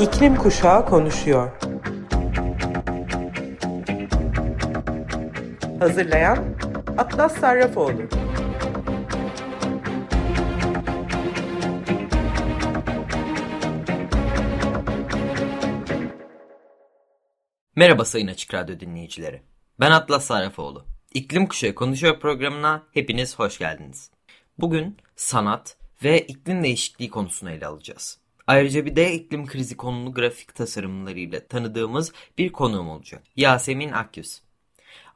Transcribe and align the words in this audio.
İklim 0.00 0.36
Kuşağı 0.36 0.86
konuşuyor. 0.86 1.50
Hazırlayan 5.78 6.56
Atlas 6.98 7.40
Sarrafoğlu. 7.40 8.02
Merhaba 17.76 18.04
Sayın 18.04 18.26
Açık 18.26 18.54
Radyo 18.54 18.80
dinleyicileri. 18.80 19.42
Ben 19.80 19.90
Atlas 19.90 20.24
Sarrafoğlu. 20.24 20.86
İklim 21.14 21.46
Kuşağı 21.46 21.74
Konuşuyor 21.74 22.20
programına 22.20 22.82
hepiniz 22.92 23.38
hoş 23.38 23.58
geldiniz. 23.58 24.10
Bugün 24.58 24.96
sanat 25.16 25.76
ve 26.04 26.20
iklim 26.20 26.62
değişikliği 26.62 27.10
konusunu 27.10 27.50
ele 27.50 27.66
alacağız. 27.66 28.19
Ayrıca 28.50 28.86
bir 28.86 28.96
de 28.96 29.14
iklim 29.14 29.46
krizi 29.46 29.76
konulu 29.76 30.14
grafik 30.14 30.54
tasarımlarıyla 30.54 31.46
tanıdığımız 31.46 32.12
bir 32.38 32.52
konuğum 32.52 32.88
olacak. 32.88 33.22
Yasemin 33.36 33.92
Akyüz. 33.92 34.40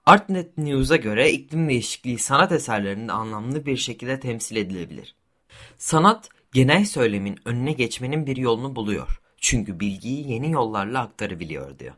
Artnet 0.06 0.58
News'a 0.58 0.96
göre 0.96 1.30
iklim 1.30 1.68
değişikliği 1.68 2.18
sanat 2.18 2.52
eserlerinde 2.52 3.12
anlamlı 3.12 3.66
bir 3.66 3.76
şekilde 3.76 4.20
temsil 4.20 4.56
edilebilir. 4.56 5.14
Sanat, 5.78 6.28
genel 6.52 6.84
söylemin 6.84 7.38
önüne 7.44 7.72
geçmenin 7.72 8.26
bir 8.26 8.36
yolunu 8.36 8.76
buluyor. 8.76 9.20
Çünkü 9.38 9.80
bilgiyi 9.80 10.32
yeni 10.32 10.50
yollarla 10.50 11.00
aktarabiliyor 11.00 11.78
diyor. 11.78 11.94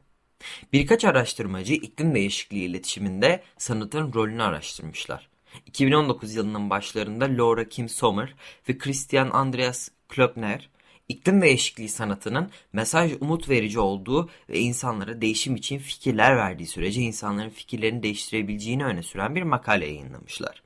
Birkaç 0.73 1.05
araştırmacı 1.05 1.75
iklim 1.75 2.15
değişikliği 2.15 2.65
iletişiminde 2.65 3.43
sanatın 3.59 4.13
rolünü 4.13 4.43
araştırmışlar. 4.43 5.29
2019 5.67 6.35
yılının 6.35 6.71
başlarında 6.71 7.25
Laura 7.25 7.69
Kim 7.69 7.89
Sommer 7.89 8.35
ve 8.69 8.79
Christian 8.79 9.31
Andreas 9.31 9.89
Klöckner 10.09 10.69
iklim 11.09 11.43
değişikliği 11.43 11.89
sanatının 11.89 12.51
mesaj 12.73 13.13
umut 13.21 13.49
verici 13.49 13.81
olduğu 13.81 14.31
ve 14.49 14.59
insanlara 14.59 15.21
değişim 15.21 15.57
için 15.57 15.79
fikirler 15.79 16.37
verdiği 16.37 16.67
sürece 16.67 17.01
insanların 17.01 17.51
fikirlerini 17.51 18.03
değiştirebileceğini 18.03 18.85
öne 18.85 19.03
süren 19.03 19.35
bir 19.35 19.43
makale 19.43 19.87
yayınlamışlar. 19.87 20.63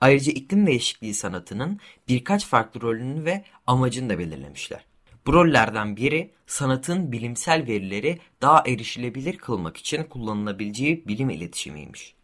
Ayrıca 0.00 0.32
iklim 0.32 0.66
değişikliği 0.66 1.14
sanatının 1.14 1.80
birkaç 2.08 2.46
farklı 2.46 2.80
rolünü 2.80 3.24
ve 3.24 3.44
amacını 3.66 4.10
da 4.10 4.18
belirlemişler. 4.18 4.84
Bu 5.26 5.32
rollerden 5.32 5.96
biri 5.96 6.30
sanatın 6.46 7.12
bilimsel 7.12 7.66
verileri 7.66 8.18
daha 8.42 8.62
erişilebilir 8.66 9.36
kılmak 9.38 9.76
için 9.76 10.04
kullanılabileceği 10.04 11.08
bilim 11.08 11.30
iletişimiymiş. 11.30 12.14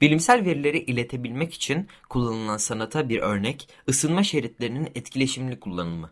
Bilimsel 0.00 0.44
verileri 0.44 0.78
iletebilmek 0.78 1.54
için 1.54 1.88
kullanılan 2.08 2.56
sanata 2.56 3.08
bir 3.08 3.18
örnek 3.18 3.68
ısınma 3.88 4.24
şeritlerinin 4.24 4.88
etkileşimli 4.94 5.60
kullanımı. 5.60 6.10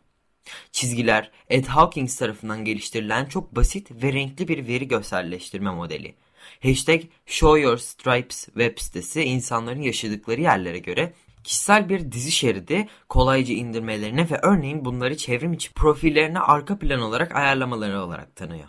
Çizgiler, 0.72 1.30
Ed 1.50 1.64
Hawkins 1.64 2.16
tarafından 2.16 2.64
geliştirilen 2.64 3.24
çok 3.26 3.56
basit 3.56 3.90
ve 4.02 4.12
renkli 4.12 4.48
bir 4.48 4.68
veri 4.68 4.88
görselleştirme 4.88 5.70
modeli. 5.70 6.14
Hashtag 6.62 7.02
Show 7.26 7.60
Your 7.60 7.78
Stripes 7.78 8.44
web 8.46 8.78
sitesi 8.78 9.22
insanların 9.22 9.82
yaşadıkları 9.82 10.40
yerlere 10.40 10.78
göre 10.78 11.12
kişisel 11.44 11.88
bir 11.88 12.12
dizi 12.12 12.30
şeridi 12.30 12.88
kolayca 13.08 13.54
indirmelerine 13.54 14.30
ve 14.30 14.38
örneğin 14.42 14.84
bunları 14.84 15.16
çevrim 15.16 15.52
içi 15.52 15.72
profillerine 15.72 16.40
arka 16.40 16.78
plan 16.78 17.00
olarak 17.00 17.36
ayarlamaları 17.36 18.02
olarak 18.02 18.36
tanıyor. 18.36 18.68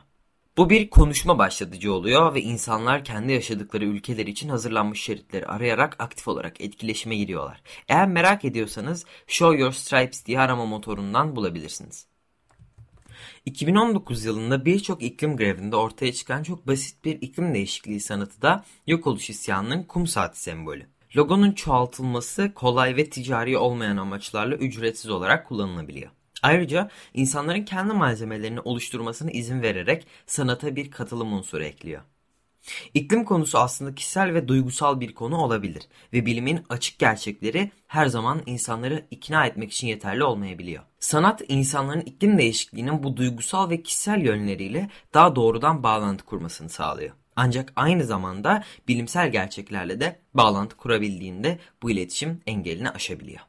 Bu 0.59 0.69
bir 0.69 0.89
konuşma 0.89 1.37
başlatıcı 1.37 1.93
oluyor 1.93 2.33
ve 2.33 2.41
insanlar 2.41 3.03
kendi 3.03 3.31
yaşadıkları 3.33 3.85
ülkeler 3.85 4.27
için 4.27 4.49
hazırlanmış 4.49 5.01
şeritleri 5.01 5.45
arayarak 5.45 5.95
aktif 5.99 6.27
olarak 6.27 6.61
etkileşime 6.61 7.15
giriyorlar. 7.15 7.61
Eğer 7.87 8.07
merak 8.07 8.45
ediyorsanız 8.45 9.05
Show 9.27 9.59
Your 9.59 9.71
Stripes 9.71 10.25
diye 10.25 10.39
arama 10.39 10.65
motorundan 10.65 11.35
bulabilirsiniz. 11.35 12.07
2019 13.45 14.25
yılında 14.25 14.65
birçok 14.65 15.03
iklim 15.03 15.37
grevinde 15.37 15.75
ortaya 15.75 16.13
çıkan 16.13 16.43
çok 16.43 16.67
basit 16.67 17.05
bir 17.05 17.21
iklim 17.21 17.53
değişikliği 17.53 17.99
sanatı 17.99 18.41
da 18.41 18.65
yok 18.87 19.07
oluş 19.07 19.29
isyanının 19.29 19.83
kum 19.83 20.07
saati 20.07 20.41
sembolü. 20.41 20.85
Logonun 21.15 21.51
çoğaltılması 21.51 22.53
kolay 22.53 22.95
ve 22.95 23.09
ticari 23.09 23.57
olmayan 23.57 23.97
amaçlarla 23.97 24.55
ücretsiz 24.55 25.11
olarak 25.11 25.47
kullanılabiliyor. 25.47 26.11
Ayrıca 26.43 26.89
insanların 27.13 27.65
kendi 27.65 27.93
malzemelerini 27.93 28.59
oluşturmasına 28.59 29.31
izin 29.31 29.61
vererek 29.61 30.07
sanata 30.25 30.75
bir 30.75 30.91
katılım 30.91 31.33
unsuru 31.33 31.63
ekliyor. 31.63 32.01
İklim 32.93 33.25
konusu 33.25 33.57
aslında 33.57 33.95
kişisel 33.95 34.33
ve 34.33 34.47
duygusal 34.47 34.99
bir 34.99 35.13
konu 35.13 35.37
olabilir 35.37 35.83
ve 36.13 36.25
bilimin 36.25 36.63
açık 36.69 36.99
gerçekleri 36.99 37.71
her 37.87 38.05
zaman 38.05 38.41
insanları 38.45 39.05
ikna 39.11 39.45
etmek 39.45 39.71
için 39.71 39.87
yeterli 39.87 40.23
olmayabiliyor. 40.23 40.83
Sanat 40.99 41.41
insanların 41.47 42.01
iklim 42.01 42.37
değişikliğinin 42.37 43.03
bu 43.03 43.17
duygusal 43.17 43.69
ve 43.69 43.83
kişisel 43.83 44.21
yönleriyle 44.21 44.89
daha 45.13 45.35
doğrudan 45.35 45.83
bağlantı 45.83 46.25
kurmasını 46.25 46.69
sağlıyor. 46.69 47.11
Ancak 47.35 47.73
aynı 47.75 48.03
zamanda 48.03 48.63
bilimsel 48.87 49.31
gerçeklerle 49.31 49.99
de 49.99 50.19
bağlantı 50.33 50.77
kurabildiğinde 50.77 51.59
bu 51.83 51.91
iletişim 51.91 52.41
engelini 52.47 52.89
aşabiliyor. 52.89 53.48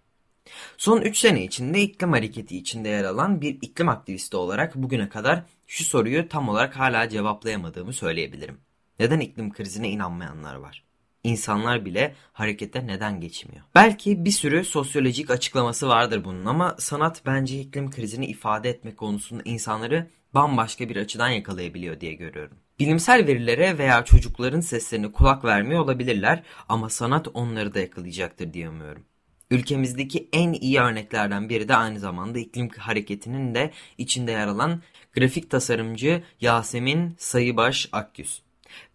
Son 0.78 1.00
3 1.00 1.18
sene 1.18 1.44
içinde 1.44 1.82
iklim 1.82 2.12
hareketi 2.12 2.56
içinde 2.56 2.88
yer 2.88 3.04
alan 3.04 3.40
bir 3.40 3.58
iklim 3.62 3.88
aktivisti 3.88 4.36
olarak 4.36 4.74
bugüne 4.74 5.08
kadar 5.08 5.42
şu 5.66 5.84
soruyu 5.84 6.28
tam 6.28 6.48
olarak 6.48 6.78
hala 6.78 7.08
cevaplayamadığımı 7.08 7.92
söyleyebilirim. 7.92 8.60
Neden 8.98 9.20
iklim 9.20 9.52
krizine 9.52 9.88
inanmayanlar 9.90 10.54
var? 10.54 10.84
İnsanlar 11.24 11.84
bile 11.84 12.14
harekete 12.32 12.86
neden 12.86 13.20
geçmiyor? 13.20 13.64
Belki 13.74 14.24
bir 14.24 14.30
sürü 14.30 14.64
sosyolojik 14.64 15.30
açıklaması 15.30 15.88
vardır 15.88 16.24
bunun 16.24 16.44
ama 16.44 16.76
sanat 16.78 17.22
bence 17.26 17.60
iklim 17.60 17.90
krizini 17.90 18.26
ifade 18.26 18.70
etmek 18.70 18.96
konusunda 18.96 19.42
insanları 19.44 20.10
bambaşka 20.34 20.88
bir 20.88 20.96
açıdan 20.96 21.28
yakalayabiliyor 21.28 22.00
diye 22.00 22.14
görüyorum. 22.14 22.56
Bilimsel 22.78 23.26
verilere 23.26 23.78
veya 23.78 24.04
çocukların 24.04 24.60
seslerine 24.60 25.12
kulak 25.12 25.44
vermiyor 25.44 25.80
olabilirler 25.80 26.42
ama 26.68 26.88
sanat 26.88 27.28
onları 27.34 27.74
da 27.74 27.80
yakalayacaktır 27.80 28.52
diye 28.52 28.68
umuyorum. 28.68 29.04
Ülkemizdeki 29.50 30.28
en 30.32 30.52
iyi 30.52 30.80
örneklerden 30.80 31.48
biri 31.48 31.68
de 31.68 31.76
aynı 31.76 32.00
zamanda 32.00 32.38
iklim 32.38 32.68
hareketinin 32.68 33.54
de 33.54 33.70
içinde 33.98 34.32
yer 34.32 34.46
alan 34.46 34.82
grafik 35.12 35.50
tasarımcı 35.50 36.22
Yasemin 36.40 37.14
Sayıbaş 37.18 37.88
Akgüz. 37.92 38.42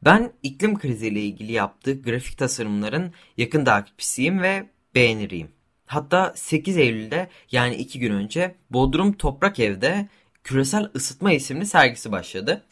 Ben 0.01 0.31
iklim 0.43 0.79
kriziyle 0.79 1.21
ilgili 1.21 1.51
yaptığı 1.51 2.01
grafik 2.01 2.37
tasarımların 2.37 3.13
yakın 3.37 3.65
takipçisiyim 3.65 4.41
ve 4.41 4.69
beğeniriyim. 4.95 5.51
Hatta 5.85 6.33
8 6.35 6.77
Eylül'de 6.77 7.29
yani 7.51 7.75
2 7.75 7.99
gün 7.99 8.13
önce 8.13 8.55
Bodrum 8.69 9.13
Toprak 9.13 9.59
Ev'de 9.59 10.07
Küresel 10.43 10.91
Isıtma 10.93 11.31
isimli 11.31 11.65
sergisi 11.65 12.11
başladı. 12.11 12.63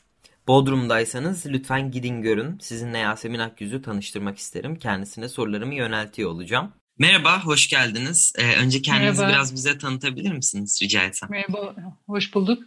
Bodrum'daysanız 0.48 1.46
lütfen 1.46 1.92
gidin 1.92 2.22
görün. 2.22 2.58
Sizinle 2.60 2.98
Yasemin 2.98 3.40
Akgüz'ü 3.40 3.82
tanıştırmak 3.82 4.38
isterim. 4.38 4.76
Kendisine 4.76 5.30
sorularımı 5.30 5.76
yöneltiyor 5.76 6.30
olacağım. 6.30 6.72
Merhaba, 7.00 7.46
hoş 7.46 7.68
geldiniz. 7.70 8.34
Ee, 8.38 8.56
önce 8.56 8.82
kendinizi 8.82 9.20
Merhaba. 9.22 9.34
biraz 9.36 9.56
bize 9.56 9.78
tanıtabilir 9.78 10.32
misiniz 10.32 10.80
rica 10.84 11.04
etsem? 11.04 11.30
Merhaba, 11.32 11.76
hoş 12.08 12.34
bulduk. 12.34 12.64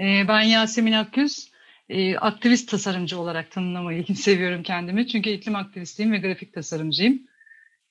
Ee, 0.00 0.24
ben 0.28 0.40
Yasemin 0.40 0.92
Akgüz. 0.92 1.50
Ee, 1.88 2.16
aktivist 2.16 2.70
tasarımcı 2.70 3.18
olarak 3.18 3.50
tanımlamayı 3.50 4.04
seviyorum 4.16 4.62
kendimi. 4.62 5.08
Çünkü 5.08 5.30
iklim 5.30 5.56
aktivistiyim 5.56 6.12
ve 6.12 6.18
grafik 6.18 6.54
tasarımcıyım. 6.54 7.22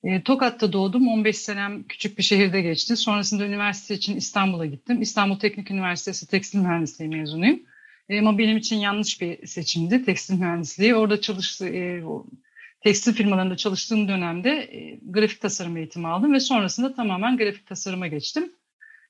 Ee, 0.04 0.22
Tokat'ta 0.22 0.72
doğdum. 0.72 1.08
15 1.08 1.36
senem 1.36 1.82
küçük 1.82 2.18
bir 2.18 2.22
şehirde 2.22 2.62
geçti. 2.62 2.96
Sonrasında 2.96 3.46
üniversite 3.46 3.94
için 3.94 4.16
İstanbul'a 4.16 4.66
gittim. 4.66 5.02
İstanbul 5.02 5.38
Teknik 5.38 5.70
Üniversitesi 5.70 6.26
Tekstil 6.28 6.58
Mühendisliği 6.58 7.10
mezunuyum. 7.10 7.60
Ee, 8.08 8.18
ama 8.18 8.38
benim 8.38 8.56
için 8.56 8.76
yanlış 8.76 9.20
bir 9.20 9.46
seçimdi 9.46 10.04
tekstil 10.04 10.34
mühendisliği. 10.34 10.94
Orada 10.94 11.20
çalıştı, 11.20 11.68
e, 11.68 12.02
tekstil 12.80 13.12
firmalarında 13.12 13.56
çalıştığım 13.56 14.08
dönemde 14.08 14.50
e, 14.50 14.98
grafik 15.02 15.40
tasarım 15.40 15.76
eğitimi 15.76 16.08
aldım 16.08 16.32
ve 16.32 16.40
sonrasında 16.40 16.94
tamamen 16.94 17.36
grafik 17.36 17.66
tasarıma 17.66 18.06
geçtim. 18.06 18.52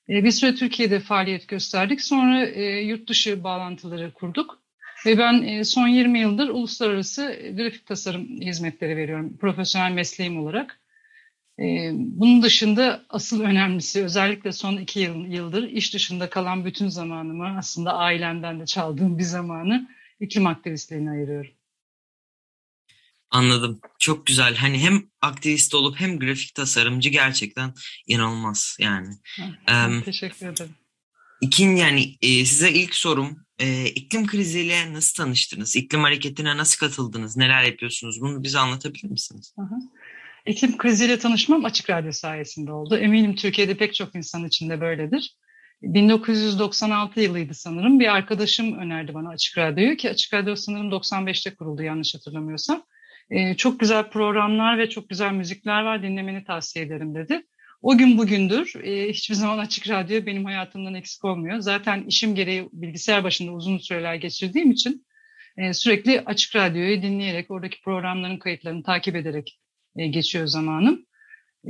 E, 0.09 0.23
bir 0.23 0.31
süre 0.31 0.55
Türkiye'de 0.55 0.99
faaliyet 0.99 1.47
gösterdik. 1.47 2.01
Sonra 2.01 2.45
e, 2.45 2.63
yurt 2.81 3.09
dışı 3.09 3.43
bağlantıları 3.43 4.13
kurduk. 4.13 4.61
Ve 5.05 5.17
ben 5.17 5.43
e, 5.43 5.63
son 5.63 5.87
20 5.87 6.19
yıldır 6.19 6.49
uluslararası 6.49 7.23
grafik 7.57 7.85
tasarım 7.85 8.41
hizmetleri 8.41 8.97
veriyorum 8.97 9.37
profesyonel 9.37 9.91
mesleğim 9.91 10.39
olarak. 10.39 10.79
E, 11.59 11.91
bunun 11.93 12.43
dışında 12.43 13.05
asıl 13.09 13.41
önemlisi 13.41 14.03
özellikle 14.03 14.51
son 14.51 14.77
iki 14.77 14.99
yıl, 14.99 15.25
yıldır 15.25 15.63
iş 15.63 15.93
dışında 15.93 16.29
kalan 16.29 16.65
bütün 16.65 16.87
zamanımı 16.87 17.57
aslında 17.57 17.93
ailemden 17.93 18.59
de 18.59 18.65
çaldığım 18.65 19.17
bir 19.17 19.23
zamanı 19.23 19.87
iklim 20.19 20.47
aktivistliğine 20.47 21.09
ayırıyorum. 21.11 21.51
Anladım. 23.31 23.79
Çok 23.99 24.25
güzel. 24.25 24.55
Hani 24.55 24.79
hem 24.79 25.03
aktivist 25.21 25.75
olup 25.75 25.99
hem 25.99 26.19
grafik 26.19 26.55
tasarımcı 26.55 27.09
gerçekten 27.09 27.73
inanılmaz 28.07 28.77
yani. 28.79 29.15
Teşekkür 30.05 30.47
ederim. 30.47 30.75
İkin 31.41 31.75
yani 31.75 32.15
e, 32.21 32.45
size 32.45 32.71
ilk 32.71 32.95
sorum 32.95 33.45
e, 33.59 33.85
iklim 33.85 34.27
kriziyle 34.27 34.93
nasıl 34.93 35.23
tanıştınız? 35.23 35.75
İklim 35.75 36.03
hareketine 36.03 36.57
nasıl 36.57 36.87
katıldınız? 36.87 37.37
Neler 37.37 37.63
yapıyorsunuz? 37.63 38.21
Bunu 38.21 38.43
bize 38.43 38.59
anlatabilir 38.59 39.09
misiniz? 39.09 39.53
Hı 39.55 39.61
hı. 39.61 39.75
İklim 40.45 40.77
kriziyle 40.77 41.19
tanışmam 41.19 41.65
Açık 41.65 41.89
Radyo 41.89 42.11
sayesinde 42.11 42.71
oldu. 42.71 42.97
Eminim 42.97 43.35
Türkiye'de 43.35 43.77
pek 43.77 43.95
çok 43.95 44.15
insan 44.15 44.45
için 44.45 44.69
de 44.69 44.81
böyledir. 44.81 45.37
1996 45.81 47.21
yılıydı 47.21 47.53
sanırım. 47.53 47.99
Bir 47.99 48.07
arkadaşım 48.15 48.77
önerdi 48.77 49.13
bana 49.13 49.29
Açık 49.29 49.57
Radyo'yu 49.57 49.97
ki 49.97 50.09
Açık 50.09 50.33
Radyo 50.33 50.55
sanırım 50.55 50.91
95'te 50.91 51.55
kuruldu 51.55 51.83
yanlış 51.83 52.15
hatırlamıyorsam. 52.15 52.83
Ee, 53.31 53.55
çok 53.55 53.79
güzel 53.79 54.09
programlar 54.09 54.77
ve 54.77 54.89
çok 54.89 55.09
güzel 55.09 55.33
müzikler 55.33 55.81
var 55.81 56.03
dinlemeni 56.03 56.43
tavsiye 56.43 56.85
ederim 56.85 57.15
dedi. 57.15 57.45
O 57.81 57.97
gün 57.97 58.17
bugündür 58.17 58.75
e, 58.83 59.09
hiçbir 59.09 59.35
zaman 59.35 59.57
Açık 59.57 59.89
Radyo 59.89 60.25
benim 60.25 60.45
hayatımdan 60.45 60.93
eksik 60.93 61.25
olmuyor. 61.25 61.59
Zaten 61.59 62.03
işim 62.03 62.35
gereği 62.35 62.69
bilgisayar 62.73 63.23
başında 63.23 63.51
uzun 63.51 63.77
süreler 63.77 64.15
geçirdiğim 64.15 64.71
için 64.71 65.05
e, 65.57 65.73
sürekli 65.73 66.21
Açık 66.21 66.55
Radyo'yu 66.55 67.01
dinleyerek 67.01 67.51
oradaki 67.51 67.81
programların 67.81 68.37
kayıtlarını 68.37 68.83
takip 68.83 69.15
ederek 69.15 69.59
e, 69.95 70.07
geçiyor 70.07 70.47
zamanım. 70.47 71.05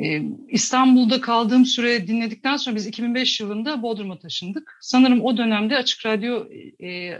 E, 0.03 0.21
İstanbul'da 0.49 1.21
kaldığım 1.21 1.65
süre 1.65 2.07
dinledikten 2.07 2.57
sonra 2.57 2.75
biz 2.75 2.87
2005 2.87 3.39
yılında 3.39 3.81
Bodrum'a 3.81 4.19
taşındık. 4.19 4.77
Sanırım 4.81 5.21
o 5.21 5.37
dönemde 5.37 5.77
Açık 5.77 6.05
Radyo 6.05 6.45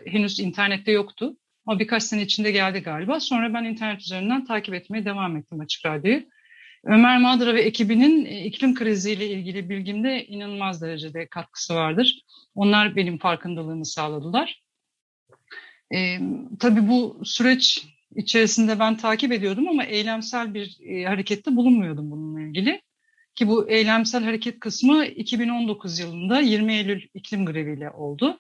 henüz 0.06 0.40
internette 0.40 0.92
yoktu. 0.92 1.38
Ama 1.72 1.80
birkaç 1.80 2.04
sene 2.04 2.22
içinde 2.22 2.52
geldi 2.52 2.80
galiba. 2.80 3.20
Sonra 3.20 3.54
ben 3.54 3.64
internet 3.64 4.02
üzerinden 4.02 4.46
takip 4.46 4.74
etmeye 4.74 5.06
devam 5.06 5.38
ettim 5.38 5.60
Açık 5.60 5.86
Radyo'yu. 5.86 6.24
Ömer 6.84 7.18
Madra 7.18 7.54
ve 7.56 7.62
ekibinin 7.62 8.26
e, 8.26 8.46
iklim 8.46 8.76
kriziyle 8.76 9.28
ilgili 9.28 9.70
bilgimde 9.70 10.26
inanılmaz 10.26 10.82
derecede 10.82 11.28
katkısı 11.28 11.76
vardır. 11.76 12.22
Onlar 12.56 12.96
benim 12.96 13.18
farkındalığımı 13.18 13.86
sağladılar. 13.86 14.64
E, 15.94 16.20
tabii 16.60 16.88
bu 16.88 17.22
süreç 17.24 17.88
içerisinde 18.16 18.80
ben 18.80 18.98
takip 18.98 19.32
ediyordum 19.32 19.68
ama 19.68 19.84
eylemsel 19.84 20.54
bir 20.54 20.78
e, 20.86 21.06
harekette 21.06 21.56
bulunmuyordum 21.56 22.12
bununla 22.12 22.42
ilgili. 22.42 22.82
Ki 23.36 23.48
bu 23.48 23.70
eylemsel 23.70 24.24
hareket 24.24 24.60
kısmı 24.60 25.06
2019 25.06 26.00
yılında 26.00 26.40
20 26.40 26.74
Eylül 26.74 27.02
iklim 27.14 27.46
greviyle 27.46 27.92
oldu. 27.92 28.40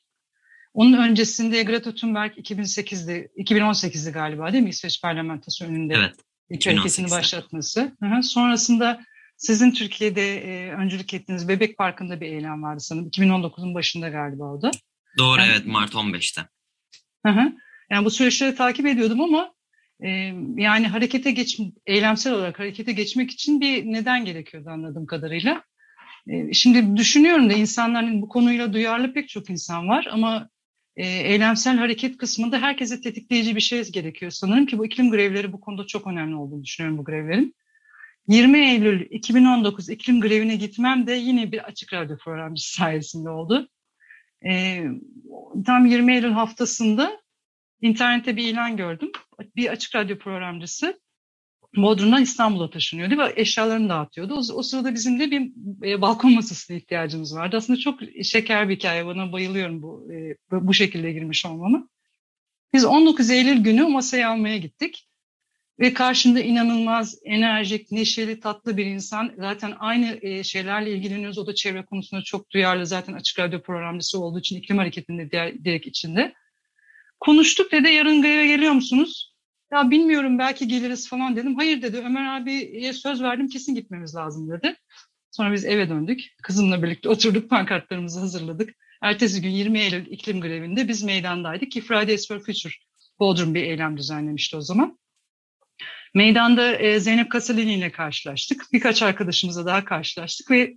Onun 0.73 0.93
öncesinde 0.93 1.63
Greta 1.63 1.95
Thunberg 1.95 2.37
2008'de, 2.37 3.27
2018'de 3.37 4.11
galiba 4.11 4.53
değil 4.53 4.63
mi 4.63 4.69
İsveç 4.69 5.01
parlamentosu 5.01 5.65
önünde 5.65 5.93
evet, 5.93 6.65
hareketini 6.65 7.11
başlatması. 7.11 7.91
Hı 8.03 8.05
hı. 8.05 8.23
Sonrasında 8.23 9.01
sizin 9.37 9.71
Türkiye'de 9.71 10.37
e, 10.37 10.71
öncülük 10.71 11.13
ettiğiniz 11.13 11.47
Bebek 11.47 11.77
Parkı'nda 11.77 12.21
bir 12.21 12.25
eylem 12.25 12.63
vardı 12.63 12.79
sanırım. 12.79 13.07
2019'un 13.07 13.75
başında 13.75 14.09
galiba 14.09 14.43
o 14.43 14.61
da. 14.61 14.71
Doğru 15.17 15.39
yani, 15.39 15.51
evet 15.51 15.65
Mart 15.65 15.93
15'te. 15.93 16.41
Hı 17.25 17.31
hı. 17.31 17.53
Yani 17.89 18.05
bu 18.05 18.11
süreçleri 18.11 18.55
takip 18.55 18.85
ediyordum 18.85 19.21
ama 19.21 19.53
e, 20.03 20.09
yani 20.57 20.87
harekete 20.87 21.31
geç, 21.31 21.59
eylemsel 21.85 22.33
olarak 22.33 22.59
harekete 22.59 22.91
geçmek 22.93 23.31
için 23.31 23.61
bir 23.61 23.85
neden 23.85 24.25
gerekiyordu 24.25 24.69
anladığım 24.69 25.05
kadarıyla. 25.05 25.63
E, 26.27 26.53
şimdi 26.53 26.97
düşünüyorum 26.97 27.49
da 27.49 27.53
insanların 27.53 28.21
bu 28.21 28.27
konuyla 28.29 28.73
duyarlı 28.73 29.13
pek 29.13 29.29
çok 29.29 29.49
insan 29.49 29.87
var 29.87 30.07
ama 30.11 30.49
e, 31.01 31.07
eylemsel 31.07 31.77
hareket 31.77 32.17
kısmında 32.17 32.61
herkese 32.61 33.01
tetikleyici 33.01 33.55
bir 33.55 33.61
şey 33.61 33.83
gerekiyor 33.91 34.31
sanırım 34.31 34.65
ki 34.65 34.77
bu 34.77 34.85
iklim 34.85 35.11
grevleri 35.11 35.53
bu 35.53 35.61
konuda 35.61 35.87
çok 35.87 36.07
önemli 36.07 36.35
olduğunu 36.35 36.63
düşünüyorum 36.63 36.97
bu 36.97 37.03
grevlerin. 37.03 37.55
20 38.27 38.59
Eylül 38.59 39.07
2019 39.09 39.89
iklim 39.89 40.21
grevine 40.21 40.55
gitmem 40.55 41.07
de 41.07 41.13
yine 41.13 41.51
bir 41.51 41.63
açık 41.63 41.93
radyo 41.93 42.17
programcısı 42.17 42.73
sayesinde 42.73 43.29
oldu. 43.29 43.69
E, 44.45 44.83
tam 45.65 45.85
20 45.85 46.13
Eylül 46.13 46.31
haftasında 46.31 47.21
internette 47.81 48.35
bir 48.35 48.47
ilan 48.47 48.77
gördüm. 48.77 49.11
Bir 49.55 49.69
açık 49.69 49.95
radyo 49.95 50.17
programcısı 50.17 51.00
Bodrum'dan 51.75 52.21
İstanbul'a 52.21 52.69
taşınıyordu 52.69 53.17
ve 53.17 53.33
eşyalarını 53.35 53.89
dağıtıyordu. 53.89 54.33
O, 54.33 54.39
o 54.53 54.63
sırada 54.63 54.93
bizim 54.93 55.19
de 55.19 55.31
bir 55.31 55.51
e, 55.87 56.01
balkon 56.01 56.33
masasına 56.33 56.77
ihtiyacımız 56.77 57.35
vardı. 57.35 57.57
Aslında 57.57 57.79
çok 57.79 57.99
şeker 58.23 58.69
bir 58.69 58.75
hikaye. 58.75 59.05
Bana 59.05 59.31
bayılıyorum 59.31 59.81
bu 59.81 60.07
e, 60.13 60.35
bu 60.51 60.73
şekilde 60.73 61.11
girmiş 61.11 61.45
olmamı. 61.45 61.89
Biz 62.73 62.85
19 62.85 63.29
Eylül 63.29 63.57
günü 63.57 63.83
masayı 63.83 64.27
almaya 64.27 64.57
gittik. 64.57 65.07
Ve 65.79 65.93
karşında 65.93 66.39
inanılmaz 66.39 67.19
enerjik, 67.25 67.91
neşeli, 67.91 68.39
tatlı 68.39 68.77
bir 68.77 68.85
insan. 68.85 69.33
Zaten 69.37 69.73
aynı 69.79 70.19
e, 70.21 70.43
şeylerle 70.43 70.91
ilgileniyoruz. 70.91 71.37
O 71.37 71.47
da 71.47 71.55
çevre 71.55 71.85
konusunda 71.85 72.23
çok 72.23 72.51
duyarlı. 72.51 72.85
Zaten 72.85 73.13
açık 73.13 73.39
radyo 73.39 73.61
programcısı 73.61 74.19
olduğu 74.19 74.39
için 74.39 74.55
iklim 74.55 74.77
hareketinde 74.77 75.31
direkt 75.65 75.87
içinde. 75.87 76.33
Konuştuk 77.19 77.71
dedi 77.71 77.89
yarın 77.89 78.21
greve 78.21 78.47
geliyor 78.47 78.71
musunuz? 78.71 79.30
Ya 79.71 79.91
bilmiyorum 79.91 80.39
belki 80.39 80.67
geliriz 80.67 81.09
falan 81.09 81.35
dedim. 81.35 81.55
Hayır 81.55 81.81
dedi 81.81 81.97
Ömer 81.97 82.41
abiye 82.41 82.93
söz 82.93 83.21
verdim 83.21 83.47
kesin 83.47 83.75
gitmemiz 83.75 84.15
lazım 84.15 84.49
dedi. 84.49 84.75
Sonra 85.31 85.53
biz 85.53 85.65
eve 85.65 85.89
döndük. 85.89 86.19
Kızımla 86.43 86.83
birlikte 86.83 87.09
oturduk 87.09 87.49
pankartlarımızı 87.49 88.19
hazırladık. 88.19 88.75
Ertesi 89.01 89.41
gün 89.41 89.49
20 89.49 89.79
Eylül 89.79 90.05
iklim 90.05 90.41
grevinde 90.41 90.87
biz 90.87 91.03
meydandaydık 91.03 91.71
ki 91.71 91.81
Fridays 91.81 92.27
for 92.27 92.39
Future 92.39 92.73
Bodrum 93.19 93.55
bir 93.55 93.63
eylem 93.63 93.97
düzenlemişti 93.97 94.57
o 94.57 94.61
zaman. 94.61 94.99
Meydanda 96.13 96.75
e, 96.75 96.99
Zeynep 96.99 97.31
Kasalini 97.31 97.73
ile 97.73 97.91
karşılaştık. 97.91 98.65
Birkaç 98.73 99.01
arkadaşımızla 99.01 99.65
daha 99.65 99.85
karşılaştık 99.85 100.51
ve 100.51 100.73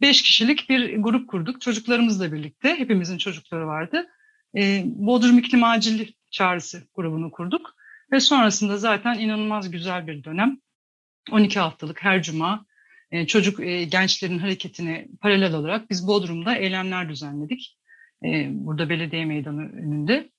beş 0.00 0.22
kişilik 0.22 0.70
bir 0.70 0.96
grup 0.96 1.28
kurduk. 1.28 1.60
Çocuklarımızla 1.60 2.32
birlikte, 2.32 2.74
hepimizin 2.78 3.18
çocukları 3.18 3.66
vardı. 3.66 4.06
E, 4.56 4.82
Bodrum 4.86 5.38
İklim 5.38 5.64
Acil 5.64 6.12
Çağrısı 6.30 6.82
grubunu 6.94 7.30
kurduk. 7.30 7.79
Ve 8.12 8.20
sonrasında 8.20 8.76
zaten 8.76 9.18
inanılmaz 9.18 9.70
güzel 9.70 10.06
bir 10.06 10.24
dönem. 10.24 10.58
12 11.30 11.58
haftalık 11.58 12.04
her 12.04 12.22
cuma 12.22 12.66
e, 13.10 13.26
çocuk 13.26 13.60
e, 13.60 13.84
gençlerin 13.84 14.38
hareketine 14.38 15.08
paralel 15.20 15.54
olarak 15.54 15.90
biz 15.90 16.06
Bodrum'da 16.06 16.56
eylemler 16.56 17.08
düzenledik. 17.08 17.78
E, 18.24 18.48
burada 18.50 18.88
belediye 18.88 19.24
meydanı 19.24 19.72
önünde. 19.72 20.30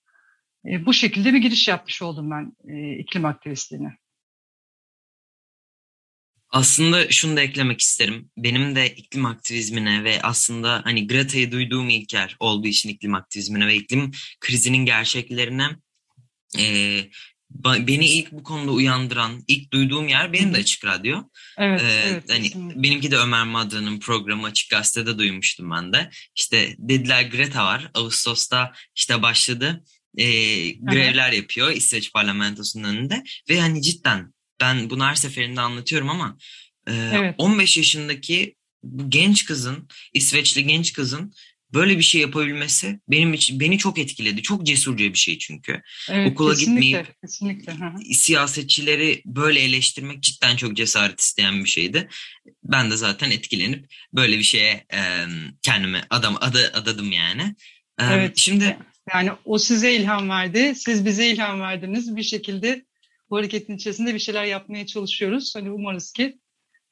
Bu 0.64 0.94
şekilde 0.94 1.34
bir 1.34 1.38
giriş 1.38 1.68
yapmış 1.68 2.02
oldum 2.02 2.32
ben 2.32 2.54
iklim 2.98 3.26
aktivistliğine. 3.26 3.98
Aslında 6.50 7.10
şunu 7.10 7.38
da 7.38 7.42
eklemek 7.42 7.82
isterim. 7.82 8.32
Benim 8.38 8.76
de 8.76 8.96
iklim 8.96 9.26
aktivizmine 9.26 10.04
ve 10.04 10.22
aslında 10.22 10.82
hani 10.84 11.08
Greta'yı 11.08 11.52
duyduğum 11.52 11.90
ilk 11.90 12.14
yer 12.14 12.36
olduğu 12.40 12.68
için 12.68 12.90
iklim 12.90 13.16
aktivizmine 13.16 13.68
ve 13.68 13.76
iklim 13.76 14.12
krizinin 14.40 14.86
gerçeklerine 14.86 15.68
e, 16.60 16.66
beni 17.88 18.06
ilk 18.06 18.32
bu 18.32 18.44
konuda 18.44 18.72
uyandıran, 18.72 19.44
ilk 19.48 19.74
duyduğum 19.74 20.08
yer 20.08 20.34
benim 20.34 20.54
de 20.54 20.58
Açık 20.58 20.86
Radyo. 20.86 21.24
Evet, 21.58 21.82
ee, 21.82 22.04
evet. 22.08 22.24
Hani 22.30 22.52
benimki 22.56 23.12
de 23.12 23.18
Ömer 23.18 23.44
Madra'nın 23.44 24.00
programı 24.00 24.48
Açık 24.48 24.70
Gazete'de 24.70 25.18
duymuştum 25.18 25.72
ben 25.72 25.94
de. 25.94 26.10
İşte 26.36 26.76
dediler 26.78 27.22
Greta 27.22 27.66
var. 27.66 27.92
Ağustos'ta 27.94 28.72
işte 28.96 29.22
başladı. 29.22 29.84
E, 30.18 30.26
grevler 30.72 31.32
yapıyor 31.32 31.72
İsveç 31.72 32.14
parlamentosunun 32.14 32.84
önünde 32.84 33.24
ve 33.50 33.60
hani 33.60 33.82
cidden 33.82 34.34
ben 34.62 34.90
bunu 34.90 35.06
her 35.06 35.16
seferinde 35.16 35.62
anlatıyorum 35.62 36.10
ama 36.10 36.38
e, 36.88 36.94
evet. 37.14 37.36
15 37.38 37.78
yaşındaki 37.78 38.56
bu 38.84 39.10
genç 39.10 39.46
kızın, 39.46 39.88
İsveçli 40.14 40.68
genç 40.68 40.94
kızın 40.94 41.34
böyle 41.74 41.98
bir 41.98 42.04
şey 42.04 42.22
yapabilmesi 42.22 43.00
benim 43.08 43.34
için 43.34 43.60
beni 43.60 43.78
çok 43.78 44.00
etkiledi. 44.00 44.42
Çok 44.42 44.66
cesurca 44.66 45.06
bir 45.06 45.18
şey 45.18 45.38
çünkü. 45.38 45.82
Evet, 46.10 46.32
Okula 46.32 46.54
kesinlikle, 46.54 46.82
gitmeyip 46.82 47.22
kesinlikle. 47.22 47.74
siyasetçileri 48.14 49.22
böyle 49.26 49.60
eleştirmek 49.60 50.24
cidden 50.24 50.56
çok 50.56 50.78
cesaret 50.78 51.20
isteyen 51.20 51.64
bir 51.64 51.70
şeydi. 51.70 52.08
Ben 52.64 52.92
de 52.92 52.98
zaten 52.98 53.32
etkilenip 53.32 53.86
böyle 54.14 54.38
bir 54.38 54.44
şeye 54.44 54.86
e, 54.94 55.02
kendime 55.62 56.04
adam 56.10 56.38
adı 56.42 56.72
adadım 56.74 57.12
yani. 57.12 57.56
E, 58.00 58.06
evet. 58.06 58.38
Şimdi 58.38 58.78
yani 59.14 59.32
o 59.46 59.58
size 59.58 59.94
ilham 59.96 60.30
verdi. 60.30 60.74
Siz 60.76 61.06
bize 61.06 61.28
ilham 61.28 61.62
verdiniz. 61.62 62.16
Bir 62.16 62.24
şekilde 62.24 62.86
bu 63.30 63.38
hareketin 63.38 63.76
içerisinde 63.76 64.14
bir 64.14 64.20
şeyler 64.20 64.46
yapmaya 64.46 64.86
çalışıyoruz. 64.86 65.56
Hani 65.56 65.72
umarız 65.72 66.12
ki 66.12 66.40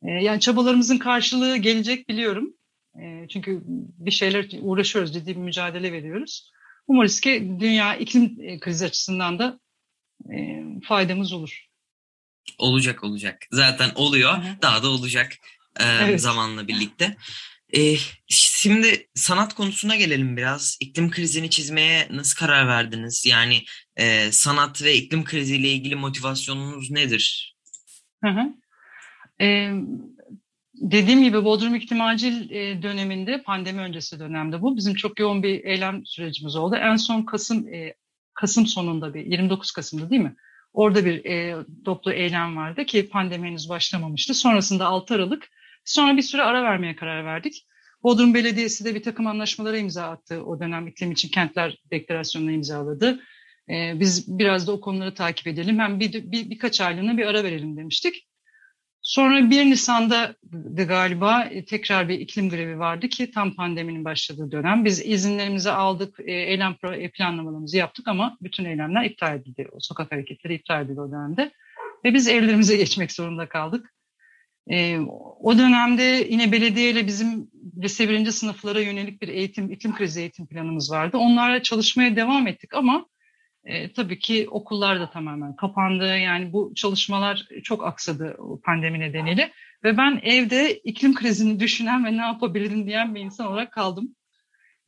yani 0.03 0.39
çabalarımızın 0.39 0.98
karşılığı 0.98 1.57
gelecek 1.57 2.09
biliyorum. 2.09 2.53
E, 3.01 3.27
çünkü 3.27 3.62
bir 3.98 4.12
şeyler 4.12 4.50
uğraşıyoruz, 4.62 5.13
ciddi 5.13 5.36
bir 5.36 5.41
mücadele 5.41 5.91
veriyoruz. 5.91 6.51
Umarız 6.88 7.20
ki 7.20 7.51
dünya 7.60 7.96
iklim 7.96 8.38
e, 8.41 8.60
krizi 8.60 8.86
açısından 8.86 9.39
da 9.39 9.60
e, 10.34 10.63
faydamız 10.84 11.34
olur. 11.34 11.65
Olacak 12.58 13.03
olacak. 13.03 13.48
Zaten 13.51 13.91
oluyor. 13.96 14.38
Hı-hı. 14.38 14.62
Daha 14.62 14.84
da 14.84 14.89
olacak 14.89 15.32
e, 15.79 15.84
evet. 15.84 16.22
zamanla 16.22 16.68
birlikte. 16.68 17.15
E, 17.75 17.96
şimdi 18.27 19.08
sanat 19.15 19.53
konusuna 19.53 19.96
gelelim 19.96 20.38
biraz. 20.38 20.77
İklim 20.79 21.12
krizini 21.12 21.50
çizmeye 21.50 22.08
nasıl 22.12 22.39
karar 22.39 22.68
verdiniz? 22.68 23.25
Yani 23.25 23.63
e, 23.98 24.32
sanat 24.32 24.84
ve 24.84 24.96
iklim 24.96 25.24
kriziyle 25.24 25.70
ilgili 25.72 25.96
motivasyonunuz 25.96 26.91
nedir? 26.91 27.56
Hı 28.24 28.29
hı. 28.29 28.53
E, 29.46 29.72
dediğim 30.81 31.24
gibi 31.24 31.43
Bodrum 31.45 31.75
İklim 31.75 32.01
Acil 32.01 32.51
e, 32.51 32.83
döneminde, 32.83 33.43
pandemi 33.43 33.81
öncesi 33.81 34.19
dönemde 34.19 34.62
bu. 34.62 34.77
Bizim 34.77 34.93
çok 34.93 35.19
yoğun 35.19 35.43
bir 35.43 35.63
eylem 35.63 36.05
sürecimiz 36.05 36.55
oldu. 36.55 36.75
En 36.75 36.95
son 36.95 37.21
Kasım 37.21 37.74
e, 37.74 37.95
Kasım 38.33 38.67
sonunda 38.67 39.13
bir 39.13 39.25
29 39.25 39.71
Kasım'da 39.71 40.09
değil 40.09 40.21
mi? 40.21 40.36
Orada 40.74 41.05
bir 41.05 41.25
e, 41.25 41.55
toplu 41.86 42.12
eylem 42.12 42.57
vardı 42.57 42.86
ki 42.86 43.09
pandemi 43.09 43.48
henüz 43.48 43.69
başlamamıştı. 43.69 44.33
Sonrasında 44.33 44.86
6 44.86 45.15
Aralık. 45.15 45.50
Sonra 45.86 46.17
bir 46.17 46.21
süre 46.21 46.41
ara 46.41 46.63
vermeye 46.63 46.95
karar 46.95 47.25
verdik. 47.25 47.65
Bodrum 48.03 48.33
Belediyesi 48.33 48.86
de 48.86 48.95
bir 48.95 49.03
takım 49.03 49.27
anlaşmalara 49.27 49.77
imza 49.77 50.09
attı. 50.09 50.43
O 50.43 50.59
dönem 50.59 50.88
iklim 50.88 51.12
için 51.12 51.29
kentler 51.29 51.77
deklarasyonunu 51.91 52.51
imzaladı. 52.51 53.19
Ee, 53.69 54.00
biz 54.00 54.39
biraz 54.39 54.67
da 54.67 54.71
o 54.71 54.81
konuları 54.81 55.13
takip 55.13 55.48
edelim. 55.48 55.79
Hem 55.79 56.00
bir, 56.00 56.13
bir, 56.13 56.50
birkaç 56.50 56.81
aylığına 56.81 57.17
bir 57.17 57.25
ara 57.25 57.43
verelim 57.43 57.77
demiştik. 57.77 58.28
Sonra 59.09 59.49
1 59.49 59.65
Nisan'da 59.65 60.35
galiba 60.87 61.43
e, 61.43 61.65
tekrar 61.65 62.09
bir 62.09 62.19
iklim 62.19 62.49
grevi 62.49 62.79
vardı 62.79 63.07
ki 63.09 63.31
tam 63.31 63.53
pandeminin 63.53 64.05
başladığı 64.05 64.51
dönem. 64.51 64.85
Biz 64.85 65.05
izinlerimizi 65.05 65.71
aldık, 65.71 66.19
e, 66.19 66.31
eylem 66.31 66.75
e, 66.93 67.11
planlamalarımızı 67.11 67.77
yaptık 67.77 68.07
ama 68.07 68.37
bütün 68.41 68.65
eylemler 68.65 69.05
iptal 69.05 69.35
edildi. 69.35 69.67
O 69.71 69.77
sokak 69.79 70.11
hareketleri 70.11 70.55
iptal 70.55 70.85
edildi 70.85 71.01
o 71.01 71.11
dönemde. 71.11 71.51
Ve 72.05 72.13
biz 72.13 72.27
evlerimize 72.27 72.77
geçmek 72.83 73.11
zorunda 73.11 73.49
kaldık. 73.49 73.93
O 75.39 75.57
dönemde 75.57 76.27
yine 76.29 76.51
belediye 76.51 76.89
ile 76.89 77.07
bizim 77.07 77.51
lise 77.83 78.09
birinci 78.09 78.31
sınıflara 78.31 78.81
yönelik 78.81 79.21
bir 79.21 79.27
eğitim, 79.27 79.71
iklim 79.71 79.95
krizi 79.95 80.19
eğitim 80.19 80.47
planımız 80.47 80.91
vardı. 80.91 81.17
Onlarla 81.17 81.63
çalışmaya 81.63 82.15
devam 82.15 82.47
ettik 82.47 82.73
ama 82.73 83.05
e, 83.63 83.93
tabii 83.93 84.19
ki 84.19 84.47
okullar 84.51 84.99
da 84.99 85.09
tamamen 85.09 85.55
kapandı. 85.55 86.17
Yani 86.17 86.53
bu 86.53 86.73
çalışmalar 86.75 87.47
çok 87.63 87.85
aksadı 87.85 88.37
pandemi 88.63 88.99
nedeniyle. 88.99 89.51
Ve 89.83 89.97
ben 89.97 90.19
evde 90.23 90.75
iklim 90.75 91.15
krizini 91.15 91.59
düşünen 91.59 92.05
ve 92.05 92.17
ne 92.17 92.21
yapabilirim 92.21 92.87
diyen 92.87 93.15
bir 93.15 93.21
insan 93.21 93.47
olarak 93.47 93.73
kaldım. 93.73 94.15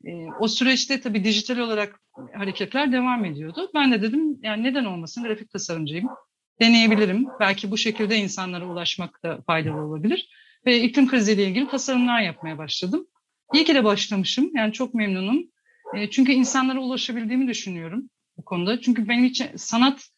E, 0.05 0.11
o 0.39 0.47
süreçte 0.47 1.01
tabii 1.01 1.23
dijital 1.23 1.57
olarak 1.57 1.99
hareketler 2.33 2.91
devam 2.91 3.25
ediyordu. 3.25 3.71
Ben 3.75 3.91
de 3.91 4.01
dedim 4.01 4.39
yani 4.43 4.63
neden 4.63 4.85
olmasın 4.85 5.23
grafik 5.23 5.49
tasarımcıyım. 5.49 6.09
Deneyebilirim. 6.61 7.25
Belki 7.39 7.71
bu 7.71 7.77
şekilde 7.77 8.17
insanlara 8.17 8.65
ulaşmak 8.65 9.23
da 9.23 9.41
faydalı 9.47 9.81
olabilir. 9.81 10.29
Ve 10.65 10.81
iklim 10.81 11.07
kriziyle 11.07 11.43
ilgili 11.47 11.67
tasarımlar 11.67 12.21
yapmaya 12.21 12.57
başladım. 12.57 13.07
İyi 13.53 13.65
ki 13.65 13.75
de 13.75 13.83
başlamışım. 13.83 14.51
Yani 14.55 14.73
çok 14.73 14.93
memnunum. 14.93 15.43
E, 15.95 16.09
çünkü 16.09 16.31
insanlara 16.31 16.79
ulaşabildiğimi 16.79 17.47
düşünüyorum 17.47 18.09
bu 18.41 18.45
konuda. 18.45 18.81
Çünkü 18.81 19.09
benim 19.09 19.25
için 19.25 19.47
sanat 19.55 20.09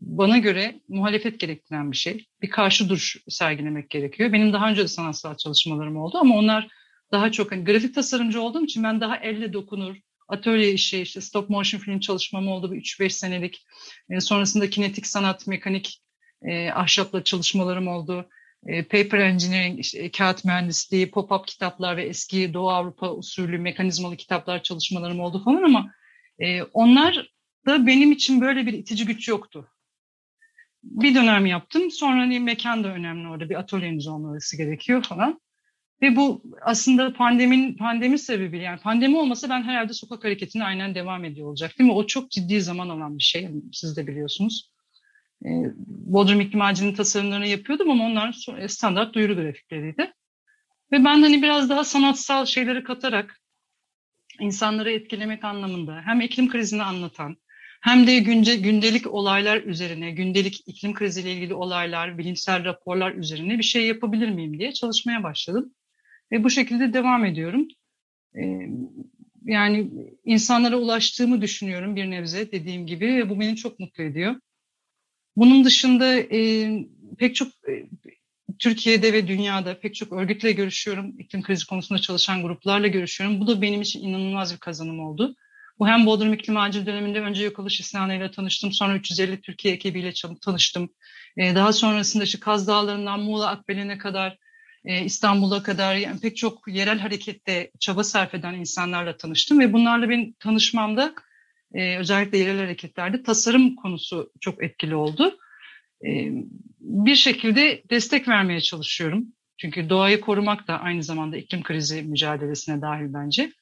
bana 0.00 0.38
göre 0.38 0.80
muhalefet 0.88 1.40
gerektiren 1.40 1.92
bir 1.92 1.96
şey. 1.96 2.26
Bir 2.42 2.50
karşı 2.50 2.88
duruş 2.88 3.16
sergilemek 3.28 3.90
gerekiyor. 3.90 4.32
Benim 4.32 4.52
daha 4.52 4.70
önce 4.70 4.82
de 4.82 4.88
sanatsal 4.88 5.36
çalışmalarım 5.36 5.96
oldu 5.96 6.18
ama 6.18 6.36
onlar 6.36 6.68
daha 7.12 7.32
çok 7.32 7.52
hani 7.52 7.64
grafik 7.64 7.94
tasarımcı 7.94 8.42
olduğum 8.42 8.64
için 8.64 8.84
ben 8.84 9.00
daha 9.00 9.16
elle 9.16 9.52
dokunur, 9.52 9.96
atölye 10.28 10.72
işi, 10.72 11.00
işte 11.00 11.20
stop 11.20 11.50
motion 11.50 11.80
film 11.80 12.00
çalışmam 12.00 12.48
oldu 12.48 12.72
bir 12.72 12.80
3-5 12.80 13.10
senelik. 13.10 13.66
E, 14.10 14.20
sonrasında 14.20 14.70
kinetik 14.70 15.06
sanat, 15.06 15.46
mekanik 15.46 16.02
e, 16.42 16.70
ahşapla 16.70 17.24
çalışmalarım 17.24 17.88
oldu. 17.88 18.28
E, 18.66 18.82
paper 18.82 19.18
engineering, 19.18 19.80
işte, 19.80 19.98
e, 19.98 20.10
kağıt 20.10 20.44
mühendisliği, 20.44 21.10
pop-up 21.10 21.46
kitaplar 21.46 21.96
ve 21.96 22.04
eski 22.04 22.54
Doğu 22.54 22.70
Avrupa 22.70 23.10
usulü 23.10 23.58
mekanizmalı 23.58 24.16
kitaplar 24.16 24.62
çalışmalarım 24.62 25.20
oldu 25.20 25.44
falan 25.44 25.62
ama 25.62 25.90
e, 26.38 26.62
onlar 26.62 27.32
da 27.66 27.86
benim 27.86 28.12
için 28.12 28.40
böyle 28.40 28.66
bir 28.66 28.72
itici 28.72 29.06
güç 29.06 29.28
yoktu. 29.28 29.68
Bir 30.82 31.14
dönem 31.14 31.46
yaptım. 31.46 31.90
Sonra 31.90 32.20
hani 32.20 32.40
mekan 32.40 32.84
da 32.84 32.88
önemli 32.88 33.28
orada. 33.28 33.48
Bir 33.48 33.54
atölyeniz 33.54 34.06
olması 34.06 34.56
gerekiyor 34.56 35.02
falan. 35.02 35.40
Ve 36.02 36.16
bu 36.16 36.42
aslında 36.62 37.12
pandemin 37.12 37.76
pandemi 37.76 38.18
sebebi 38.18 38.58
yani 38.58 38.80
pandemi 38.80 39.18
olmasa 39.18 39.48
ben 39.48 39.62
herhalde 39.62 39.92
sokak 39.92 40.24
hareketine 40.24 40.64
aynen 40.64 40.94
devam 40.94 41.24
ediyor 41.24 41.48
olacaktım. 41.48 41.88
Ve 41.88 41.92
o 41.92 42.06
çok 42.06 42.30
ciddi 42.30 42.60
zaman 42.60 42.88
alan 42.88 43.18
bir 43.18 43.22
şey. 43.22 43.50
Siz 43.72 43.96
de 43.96 44.06
biliyorsunuz. 44.06 44.72
Ee, 45.44 45.48
Bodrum 45.86 46.40
İklim 46.40 46.60
Ağacı'nın 46.60 46.94
tasarımlarını 46.94 47.46
yapıyordum 47.46 47.90
ama 47.90 48.04
onlar 48.04 48.46
e, 48.58 48.68
standart 48.68 49.14
duyuru 49.14 49.36
grafikleriydi. 49.36 50.12
Ve 50.92 51.04
ben 51.04 51.22
hani 51.22 51.42
biraz 51.42 51.68
daha 51.68 51.84
sanatsal 51.84 52.46
şeyleri 52.46 52.84
katarak 52.84 53.40
insanları 54.40 54.92
etkilemek 54.92 55.44
anlamında 55.44 56.00
hem 56.04 56.20
iklim 56.20 56.48
krizini 56.48 56.82
anlatan 56.82 57.36
hem 57.82 58.06
de 58.06 58.18
günce, 58.18 58.56
gündelik 58.56 59.06
olaylar 59.14 59.62
üzerine, 59.62 60.10
gündelik 60.10 60.62
iklim 60.66 60.94
kriziyle 60.94 61.32
ilgili 61.32 61.54
olaylar, 61.54 62.18
bilimsel 62.18 62.64
raporlar 62.64 63.14
üzerine 63.14 63.58
bir 63.58 63.62
şey 63.62 63.86
yapabilir 63.86 64.28
miyim 64.30 64.58
diye 64.58 64.72
çalışmaya 64.72 65.22
başladım. 65.22 65.74
Ve 66.32 66.44
bu 66.44 66.50
şekilde 66.50 66.92
devam 66.92 67.24
ediyorum. 67.24 67.68
Ee, 68.36 68.68
yani 69.44 69.90
insanlara 70.24 70.76
ulaştığımı 70.76 71.42
düşünüyorum 71.42 71.96
bir 71.96 72.10
nebze 72.10 72.52
dediğim 72.52 72.86
gibi 72.86 73.06
ve 73.06 73.30
bu 73.30 73.40
beni 73.40 73.56
çok 73.56 73.80
mutlu 73.80 74.04
ediyor. 74.04 74.34
Bunun 75.36 75.64
dışında 75.64 76.14
e, 76.16 76.70
pek 77.18 77.34
çok 77.34 77.48
e, 77.48 77.86
Türkiye'de 78.58 79.12
ve 79.12 79.28
dünyada 79.28 79.80
pek 79.80 79.94
çok 79.94 80.12
örgütle 80.12 80.52
görüşüyorum. 80.52 81.20
İklim 81.20 81.42
krizi 81.42 81.66
konusunda 81.66 82.00
çalışan 82.00 82.42
gruplarla 82.42 82.86
görüşüyorum. 82.86 83.40
Bu 83.40 83.46
da 83.46 83.62
benim 83.62 83.82
için 83.82 84.02
inanılmaz 84.02 84.54
bir 84.54 84.58
kazanım 84.58 85.00
oldu. 85.00 85.36
Bu 85.82 85.88
hem 85.88 86.06
Bodrum 86.06 86.32
İklim 86.32 86.56
Acil 86.56 86.86
döneminde 86.86 87.20
önce 87.20 87.44
yok 87.44 87.58
oluş 87.58 87.80
isyanıyla 87.80 88.30
tanıştım. 88.30 88.72
Sonra 88.72 88.96
350 88.96 89.40
Türkiye 89.40 89.74
ekibiyle 89.74 90.12
tanıştım. 90.44 90.90
Ee, 91.36 91.54
daha 91.54 91.72
sonrasında 91.72 92.24
işte 92.24 92.40
Kaz 92.40 92.68
Dağları'ndan 92.68 93.20
Muğla 93.20 93.48
Akbelen'e 93.48 93.98
kadar 93.98 94.38
e, 94.84 95.04
İstanbul'a 95.04 95.62
kadar 95.62 95.94
yani 95.94 96.20
pek 96.20 96.36
çok 96.36 96.68
yerel 96.68 96.98
harekette 96.98 97.70
çaba 97.80 98.04
sarf 98.04 98.34
eden 98.34 98.54
insanlarla 98.54 99.16
tanıştım 99.16 99.60
ve 99.60 99.72
bunlarla 99.72 100.08
benim 100.08 100.32
tanışmamda 100.32 101.14
e, 101.74 101.98
özellikle 101.98 102.38
yerel 102.38 102.58
hareketlerde 102.58 103.22
tasarım 103.22 103.76
konusu 103.76 104.32
çok 104.40 104.64
etkili 104.64 104.94
oldu. 104.94 105.38
E, 106.06 106.30
bir 106.80 107.14
şekilde 107.14 107.82
destek 107.90 108.28
vermeye 108.28 108.60
çalışıyorum. 108.60 109.26
Çünkü 109.56 109.88
doğayı 109.88 110.20
korumak 110.20 110.68
da 110.68 110.80
aynı 110.80 111.02
zamanda 111.02 111.36
iklim 111.36 111.62
krizi 111.62 112.02
mücadelesine 112.02 112.82
dahil 112.82 113.14
bence. 113.14 113.52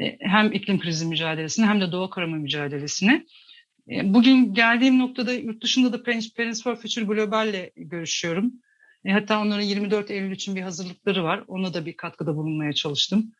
E, 0.00 0.16
hem 0.20 0.52
iklim 0.52 0.80
krizi 0.80 1.06
mücadelesine 1.06 1.66
hem 1.66 1.80
de 1.80 1.92
doğa 1.92 2.10
koruma 2.10 2.36
mücadelesine. 2.36 3.26
E, 3.90 4.14
bugün 4.14 4.54
geldiğim 4.54 4.98
noktada 4.98 5.32
yurt 5.32 5.62
dışında 5.62 5.92
da 5.92 6.02
Parents 6.36 6.62
for 6.62 6.76
Future 6.76 7.04
Global 7.04 7.48
ile 7.48 7.72
görüşüyorum. 7.76 8.52
E, 9.04 9.12
hatta 9.12 9.40
onların 9.40 9.62
24 9.62 10.10
Eylül 10.10 10.32
için 10.32 10.56
bir 10.56 10.62
hazırlıkları 10.62 11.24
var. 11.24 11.44
Ona 11.48 11.74
da 11.74 11.86
bir 11.86 11.96
katkıda 11.96 12.36
bulunmaya 12.36 12.72
çalıştım. 12.72 13.32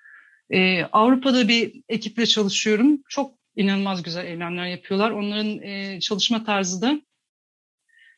Avrupa'da 0.93 1.49
bir 1.49 1.83
ekiple 1.89 2.27
çalışıyorum. 2.27 3.03
Çok 3.09 3.35
inanılmaz 3.57 4.03
güzel 4.03 4.27
eylemler 4.27 4.67
yapıyorlar. 4.67 5.11
Onların 5.11 5.99
çalışma 5.99 6.45
tarzı 6.45 6.83
da 6.83 7.01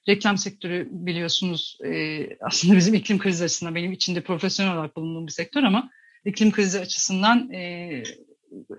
reklam 0.08 0.38
sektörü 0.38 0.88
biliyorsunuz 0.90 1.78
aslında 2.40 2.76
bizim 2.76 2.94
iklim 2.94 3.18
krizi 3.18 3.44
açısından 3.44 3.74
benim 3.74 3.92
içinde 3.92 4.20
profesyonel 4.20 4.74
olarak 4.74 4.96
bulunduğum 4.96 5.26
bir 5.26 5.32
sektör 5.32 5.62
ama 5.62 5.90
iklim 6.24 6.52
krizi 6.52 6.80
açısından 6.80 7.50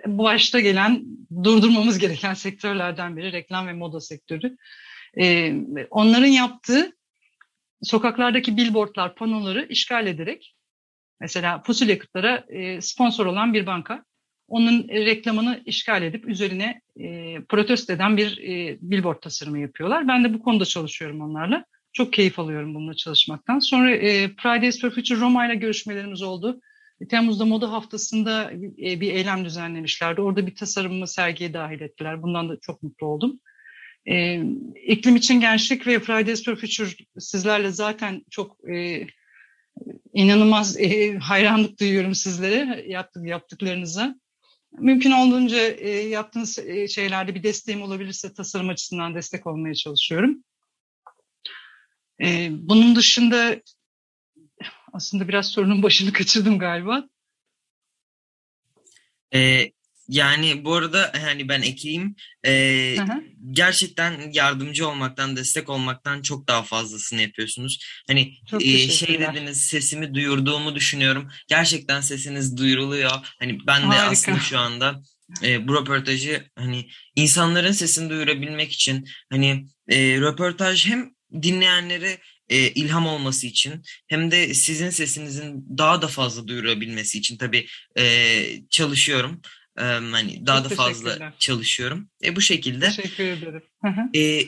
başta 0.06 0.60
gelen 0.60 1.04
durdurmamız 1.44 2.00
gereken 2.00 2.34
sektörlerden 2.34 3.18
biri 3.18 3.32
reklam 3.32 3.68
ve 3.68 3.74
moda 3.74 4.00
sektörü. 4.00 4.58
E, 5.22 5.54
onların 5.90 6.28
yaptığı 6.28 6.92
sokaklardaki 7.82 8.58
billboardlar, 8.58 9.16
panoları 9.16 9.66
işgal 9.70 10.08
ederek 10.08 10.56
mesela 11.20 11.62
fosil 11.62 11.90
yakıtlara 11.90 12.46
e, 12.50 12.82
sponsor 12.82 13.26
olan 13.26 13.54
bir 13.54 13.66
banka 13.66 14.06
onun 14.48 14.88
reklamını 14.88 15.62
işgal 15.66 16.04
edip 16.04 16.28
üzerine 16.28 16.82
e, 17.00 17.38
protesto 17.50 17.94
eden 17.94 18.18
bir 18.18 18.38
e, 18.38 18.78
billboard 18.82 19.22
tasarımı 19.22 19.60
yapıyorlar. 19.60 20.08
Ben 20.08 20.24
de 20.24 20.34
bu 20.34 20.40
konuda 20.40 20.66
çalışıyorum 20.66 21.22
onlarla. 21.22 21.66
Çok 21.94 22.14
keyif 22.14 22.40
alıyorum 22.40 22.76
bununla 22.76 22.94
çalışmaktan. 22.94 23.60
Sonra 23.60 23.92
e, 23.96 24.30
Fridays 24.30 24.82
for 24.82 24.90
Future 24.90 25.20
Roma 25.20 25.46
ile 25.46 25.56
görüşmelerimiz 25.56 26.22
oldu. 26.22 26.60
Temmuz'da 27.10 27.46
moda 27.46 27.72
haftasında 27.72 28.52
e, 28.54 29.02
bir 29.02 29.14
eylem 29.14 29.46
düzenlemişlerdi. 29.46 30.22
Orada 30.22 30.48
bir 30.48 30.56
tasarımımı 30.56 31.08
sergiye 31.08 31.54
dahil 31.54 31.82
ettiler. 31.82 32.24
Bundan 32.24 32.50
da 32.50 32.60
çok 32.62 32.84
mutlu 32.84 33.08
oldum. 33.08 33.40
E, 34.06 34.44
iklim 34.88 35.16
için 35.16 35.40
Gençlik 35.40 35.88
ve 35.88 36.00
Fridays 36.00 36.46
for 36.46 36.56
Future 36.56 36.90
sizlerle 37.20 37.72
zaten 37.72 38.26
çok 38.30 38.70
e, 38.70 39.08
inanılmaz 40.14 40.80
e, 40.80 41.18
hayranlık 41.18 41.80
duyuyorum 41.80 42.16
sizlere 42.16 42.86
yaptık, 42.88 43.28
yaptıklarınıza. 43.28 44.16
Mümkün 44.80 45.12
olduğunca 45.12 45.58
yaptığınız 46.02 46.60
şeylerde 46.90 47.36
bir 47.36 47.44
desteğim 47.44 47.82
olabilirse 47.82 48.34
tasarım 48.34 48.70
açısından 48.70 49.16
destek 49.16 49.48
olmaya 49.48 49.76
çalışıyorum. 49.76 50.44
Bunun 52.50 52.96
dışında 52.96 53.56
aslında 54.94 55.28
biraz 55.28 55.50
sorunun 55.50 55.84
başını 55.84 56.14
kaçırdım 56.14 56.60
galiba. 56.60 57.04
Ee, 59.34 59.72
yani 60.08 60.66
bu 60.66 60.74
arada 60.74 61.12
hani 61.22 61.50
ben 61.50 61.62
ekleyeyim. 61.62 62.16
Ee, 62.46 62.98
gerçekten 63.52 64.32
yardımcı 64.34 64.88
olmaktan, 64.88 65.36
destek 65.36 65.70
olmaktan 65.70 66.22
çok 66.22 66.48
daha 66.48 66.64
fazlasını 66.64 67.22
yapıyorsunuz. 67.22 67.80
Hani 68.08 68.34
e, 68.62 68.88
şey 68.90 69.20
dediniz 69.20 69.62
sesimi 69.62 70.14
duyurduğumu 70.14 70.76
düşünüyorum. 70.76 71.30
Gerçekten 71.48 72.02
sesiniz 72.02 72.58
duyuruluyor. 72.58 73.12
Hani 73.40 73.58
ben 73.68 73.82
de 73.82 73.86
Harika. 73.86 74.12
aslında 74.12 74.40
şu 74.40 74.60
anda 74.60 75.02
e, 75.44 75.68
bu 75.68 75.76
röportajı 75.76 76.50
hani 76.56 76.90
insanların 77.16 77.72
sesini 77.72 78.10
duyurabilmek 78.10 78.72
için 78.72 79.10
hani 79.32 79.66
e, 79.88 79.98
röportaj 79.98 80.88
hem 80.88 81.14
dinleyenleri 81.42 82.18
e, 82.54 82.70
ilham 82.70 83.08
olması 83.08 83.48
için 83.48 83.74
hem 84.08 84.32
de 84.32 84.54
sizin 84.54 84.90
sesinizin 84.90 85.66
daha 85.78 86.02
da 86.02 86.08
fazla 86.08 86.48
duyurabilmesi 86.48 87.18
için 87.18 87.38
tabii 87.38 87.66
e, 87.98 88.04
çalışıyorum. 88.70 89.42
E, 89.78 89.84
hani 89.84 90.46
daha 90.46 90.62
Çok 90.62 90.72
da 90.72 90.76
fazla 90.76 91.34
çalışıyorum. 91.40 92.10
E, 92.24 92.36
bu 92.36 92.42
şekilde 92.42 92.86
Teşekkür 92.86 93.24
ederim. 93.24 93.62
Hı 93.82 93.88
hı. 93.88 94.20
e, 94.20 94.42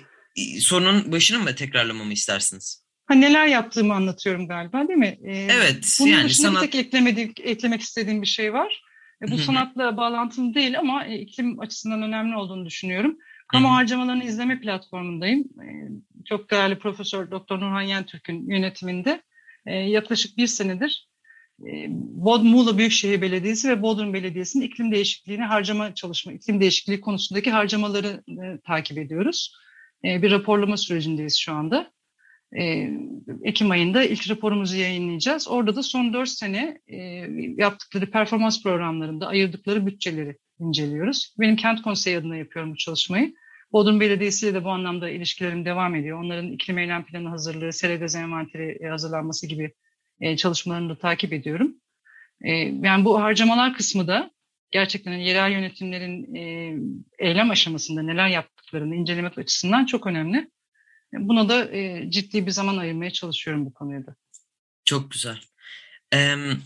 sorunun 0.59 1.11
başını 1.11 1.39
mı 1.39 1.55
tekrarlamamı 1.55 2.13
istersiniz? 2.13 2.85
Ha, 3.05 3.13
neler 3.15 3.47
yaptığımı 3.47 3.93
anlatıyorum 3.93 4.47
galiba 4.47 4.87
değil 4.87 4.99
mi? 4.99 5.19
Ee, 5.23 5.47
Evet, 5.51 5.97
bunun 5.99 6.11
yani 6.11 6.29
dışında 6.29 6.47
sanat- 6.47 6.63
bir 6.63 6.71
tek 6.71 6.85
eklemediğim, 6.85 7.33
eklemek 7.43 7.81
istediğim 7.81 8.21
bir 8.21 8.27
şey 8.27 8.53
var. 8.53 8.81
E, 9.21 9.27
Hı 9.27 9.31
bu 9.31 9.37
hı. 9.37 9.41
sanatla 9.41 9.97
bağlantılı 9.97 10.53
değil 10.53 10.79
ama 10.79 11.05
e, 11.05 11.19
iklim 11.19 11.59
açısından 11.59 12.03
önemli 12.03 12.35
olduğunu 12.35 12.65
düşünüyorum. 12.65 13.17
Kamu 13.47 13.71
harcamalarını 13.71 14.23
izleme 14.23 14.59
platformundayım. 14.59 15.39
E, 15.39 15.67
çok 16.25 16.51
değerli 16.51 16.79
Profesör 16.79 17.31
Doktor 17.31 17.59
Nurhan 17.59 17.81
Yentürk'ün 17.81 18.49
yönetiminde 18.49 19.21
e, 19.65 19.75
yaklaşık 19.75 20.37
bir 20.37 20.47
senedir 20.47 21.09
e, 21.59 21.87
Bodrum 21.89 22.47
Muğla 22.47 22.77
Büyükşehir 22.77 23.21
Belediyesi 23.21 23.69
ve 23.69 23.81
Bodrum 23.81 24.13
Belediyesi'nin 24.13 24.63
iklim 24.63 24.91
değişikliğine 24.91 25.43
harcama 25.43 25.95
çalışma, 25.95 26.33
iklim 26.33 26.61
değişikliği 26.61 27.01
konusundaki 27.01 27.51
harcamaları 27.51 28.23
e, 28.27 28.61
takip 28.61 28.97
ediyoruz. 28.97 29.55
Bir 30.03 30.31
raporlama 30.31 30.77
sürecindeyiz 30.77 31.37
şu 31.37 31.53
anda. 31.53 31.91
Ekim 33.43 33.71
ayında 33.71 34.03
ilk 34.03 34.29
raporumuzu 34.29 34.77
yayınlayacağız. 34.77 35.47
Orada 35.47 35.75
da 35.75 35.83
son 35.83 36.13
4 36.13 36.29
sene 36.29 36.77
yaptıkları 37.57 38.11
performans 38.11 38.63
programlarında 38.63 39.27
ayırdıkları 39.27 39.87
bütçeleri 39.87 40.37
inceliyoruz. 40.59 41.35
Benim 41.39 41.55
kent 41.55 41.81
konseyi 41.81 42.17
adına 42.17 42.35
yapıyorum 42.35 42.71
bu 42.71 42.77
çalışmayı. 42.77 43.35
Bodrum 43.71 43.99
Belediyesi 43.99 44.45
ile 44.45 44.53
de 44.53 44.63
bu 44.63 44.69
anlamda 44.69 45.09
ilişkilerim 45.09 45.65
devam 45.65 45.95
ediyor. 45.95 46.23
Onların 46.23 46.51
iklim 46.51 46.77
eylem 46.77 47.05
planı 47.05 47.29
hazırlığı, 47.29 47.73
sere 47.73 48.01
dezenvanteri 48.01 48.89
hazırlanması 48.89 49.47
gibi 49.47 49.73
e, 50.21 50.37
çalışmalarını 50.37 50.89
da 50.89 50.97
takip 50.97 51.33
ediyorum. 51.33 51.75
E, 52.41 52.51
yani 52.81 53.05
bu 53.05 53.21
harcamalar 53.21 53.73
kısmı 53.73 54.07
da 54.07 54.31
gerçekten 54.71 55.11
hani 55.11 55.27
yerel 55.27 55.51
yönetimlerin 55.51 56.35
e, 56.35 56.75
eylem 57.19 57.49
aşamasında 57.51 58.01
neler 58.01 58.27
yaptıklarını 58.27 58.95
incelemek 58.95 59.37
açısından 59.37 59.85
çok 59.85 60.07
önemli. 60.07 60.49
Buna 61.13 61.49
da 61.49 61.71
e, 61.71 62.11
ciddi 62.11 62.45
bir 62.45 62.51
zaman 62.51 62.77
ayırmaya 62.77 63.11
çalışıyorum 63.11 63.65
bu 63.65 63.73
konuya. 63.73 64.01
Çok 64.85 65.11
güzel. 65.11 65.37
Em, 66.11 66.61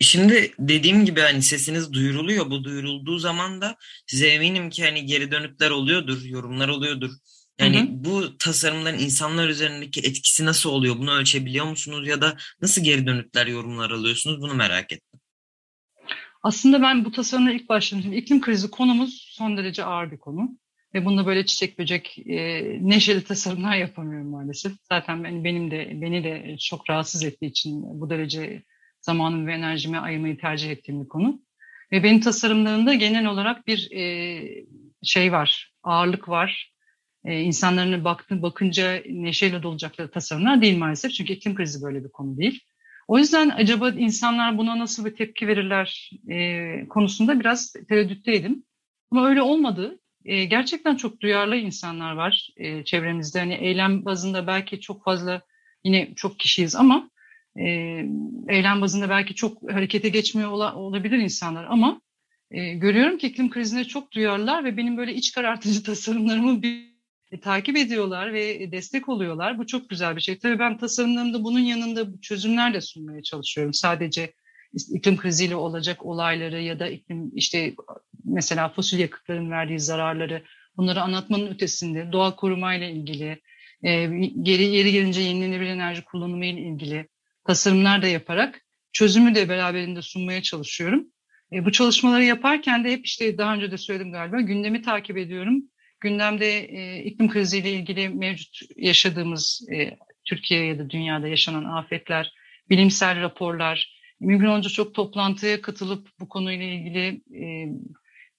şimdi 0.00 0.52
dediğim 0.58 1.04
gibi 1.04 1.20
hani 1.20 1.42
sesiniz 1.42 1.92
duyuruluyor. 1.92 2.50
Bu 2.50 2.64
duyurulduğu 2.64 3.18
zaman 3.18 3.60
da 3.60 3.76
size 4.06 4.28
eminim 4.28 4.70
ki 4.70 4.84
hani 4.84 5.06
geri 5.06 5.30
dönütler 5.30 5.70
oluyordur, 5.70 6.24
yorumlar 6.24 6.68
oluyordur. 6.68 7.10
Yani 7.58 7.78
Hı 7.78 7.82
hı. 7.82 7.86
bu 7.90 8.38
tasarımların 8.38 8.98
insanlar 8.98 9.48
üzerindeki 9.48 10.00
etkisi 10.00 10.44
nasıl 10.44 10.70
oluyor? 10.70 10.98
Bunu 10.98 11.12
ölçebiliyor 11.12 11.66
musunuz 11.66 12.08
ya 12.08 12.22
da 12.22 12.36
nasıl 12.62 12.84
geri 12.84 13.06
dönütler, 13.06 13.46
yorumlar 13.46 13.90
alıyorsunuz? 13.90 14.40
Bunu 14.40 14.54
merak 14.54 14.92
ettim. 14.92 15.20
Aslında 16.42 16.82
ben 16.82 17.04
bu 17.04 17.12
tasarımla 17.12 17.52
ilk 17.52 17.68
başladığımda 17.68 18.16
iklim 18.16 18.40
krizi 18.40 18.70
konumuz 18.70 19.28
son 19.30 19.56
derece 19.56 19.84
ağır 19.84 20.10
bir 20.10 20.18
konu. 20.18 20.58
Ve 20.94 21.04
bunda 21.04 21.26
böyle 21.26 21.46
çiçek 21.46 21.78
böcek 21.78 22.18
e, 22.18 22.62
neşeli 22.80 23.24
tasarımlar 23.24 23.76
yapamıyorum 23.76 24.30
maalesef. 24.30 24.72
Zaten 24.88 25.24
ben, 25.24 25.44
benim 25.44 25.70
de 25.70 25.90
beni 25.94 26.24
de 26.24 26.56
çok 26.58 26.90
rahatsız 26.90 27.24
ettiği 27.24 27.46
için 27.46 28.00
bu 28.00 28.10
derece 28.10 28.62
zamanımı 29.04 29.46
ve 29.46 29.52
enerjimi 29.52 29.98
ayırmayı 29.98 30.38
tercih 30.38 30.70
ettiğim 30.70 31.04
bir 31.04 31.08
konu. 31.08 31.42
Ve 31.92 32.02
benim 32.02 32.20
tasarımlarımda 32.20 32.94
genel 32.94 33.26
olarak 33.26 33.66
bir 33.66 33.90
e, 33.92 34.64
şey 35.02 35.32
var, 35.32 35.72
ağırlık 35.82 36.28
var. 36.28 36.72
E, 37.24 37.40
insanların 37.40 38.04
baktı, 38.04 38.42
bakınca 38.42 39.02
neşeyle 39.10 39.62
dolacakları 39.62 40.10
tasarımlar 40.10 40.62
değil 40.62 40.78
maalesef. 40.78 41.12
Çünkü 41.12 41.32
iklim 41.32 41.54
krizi 41.54 41.82
böyle 41.82 42.04
bir 42.04 42.08
konu 42.08 42.38
değil. 42.38 42.60
O 43.08 43.18
yüzden 43.18 43.50
acaba 43.50 43.90
insanlar 43.90 44.58
buna 44.58 44.78
nasıl 44.78 45.04
bir 45.04 45.16
tepki 45.16 45.48
verirler 45.48 46.10
e, 46.30 46.88
konusunda 46.88 47.40
biraz 47.40 47.72
tereddütteydim. 47.88 48.64
Ama 49.10 49.28
öyle 49.28 49.42
olmadı. 49.42 50.00
E, 50.24 50.44
gerçekten 50.44 50.96
çok 50.96 51.20
duyarlı 51.20 51.56
insanlar 51.56 52.12
var 52.12 52.48
e, 52.56 52.84
çevremizde. 52.84 53.38
Hani 53.38 53.54
eylem 53.54 54.04
bazında 54.04 54.46
belki 54.46 54.80
çok 54.80 55.04
fazla 55.04 55.42
yine 55.84 56.14
çok 56.14 56.38
kişiyiz 56.38 56.76
ama 56.76 57.10
e, 57.56 57.64
eylem 58.48 58.80
bazında 58.80 59.08
belki 59.10 59.34
çok 59.34 59.72
harekete 59.72 60.08
geçmiyor 60.08 60.50
ola, 60.50 60.74
olabilir 60.74 61.18
insanlar 61.18 61.64
ama 61.64 62.00
e, 62.50 62.74
görüyorum 62.74 63.18
ki 63.18 63.26
iklim 63.26 63.50
krizine 63.50 63.84
çok 63.84 64.12
duyarlılar 64.12 64.64
ve 64.64 64.76
benim 64.76 64.96
böyle 64.96 65.14
iç 65.14 65.32
karartıcı 65.32 65.82
tasarımlarımı 65.86 66.62
bir 66.62 66.94
e, 67.32 67.40
takip 67.40 67.76
ediyorlar 67.76 68.32
ve 68.32 68.72
destek 68.72 69.08
oluyorlar. 69.08 69.58
Bu 69.58 69.66
çok 69.66 69.88
güzel 69.88 70.16
bir 70.16 70.20
şey. 70.20 70.38
Tabii 70.38 70.58
ben 70.58 70.78
tasarımlarımda 70.78 71.44
bunun 71.44 71.60
yanında 71.60 72.20
çözümler 72.22 72.74
de 72.74 72.80
sunmaya 72.80 73.22
çalışıyorum. 73.22 73.74
Sadece 73.74 74.32
iklim 74.74 75.16
kriziyle 75.16 75.56
olacak 75.56 76.06
olayları 76.06 76.62
ya 76.62 76.78
da 76.78 76.88
iklim 76.88 77.30
işte 77.34 77.74
mesela 78.24 78.68
fosil 78.68 78.98
yakıtların 78.98 79.50
verdiği 79.50 79.80
zararları 79.80 80.42
bunları 80.76 81.02
anlatmanın 81.02 81.46
ötesinde 81.46 82.12
doğa 82.12 82.36
korumayla 82.36 82.88
ilgili 82.88 83.40
e, 83.82 84.06
geri 84.42 84.62
yeri 84.62 84.92
gelince 84.92 85.20
yenilenebilir 85.20 85.70
enerji 85.70 86.04
kullanımı 86.04 86.46
ile 86.46 86.60
ilgili 86.60 87.08
tasarımlar 87.44 88.02
da 88.02 88.06
yaparak 88.06 88.60
çözümü 88.92 89.34
de 89.34 89.48
beraberinde 89.48 90.02
sunmaya 90.02 90.42
çalışıyorum. 90.42 91.06
E, 91.52 91.64
bu 91.64 91.72
çalışmaları 91.72 92.24
yaparken 92.24 92.84
de 92.84 92.92
hep 92.92 93.06
işte 93.06 93.38
daha 93.38 93.54
önce 93.54 93.70
de 93.70 93.78
söyledim 93.78 94.12
galiba 94.12 94.40
gündemi 94.40 94.82
takip 94.82 95.16
ediyorum. 95.16 95.62
Gündemde 96.00 96.58
e, 96.58 97.04
iklim 97.04 97.28
kriziyle 97.28 97.72
ilgili 97.72 98.08
mevcut 98.08 98.58
yaşadığımız 98.76 99.68
e, 99.72 99.96
Türkiye 100.24 100.66
ya 100.66 100.78
da 100.78 100.90
dünyada 100.90 101.28
yaşanan 101.28 101.64
afetler, 101.64 102.32
bilimsel 102.70 103.20
raporlar, 103.20 104.00
mümkün 104.20 104.46
olunca 104.46 104.70
çok 104.70 104.94
toplantıya 104.94 105.62
katılıp 105.62 106.08
bu 106.20 106.28
konuyla 106.28 106.64
ilgili 106.64 107.22
e, 107.44 107.68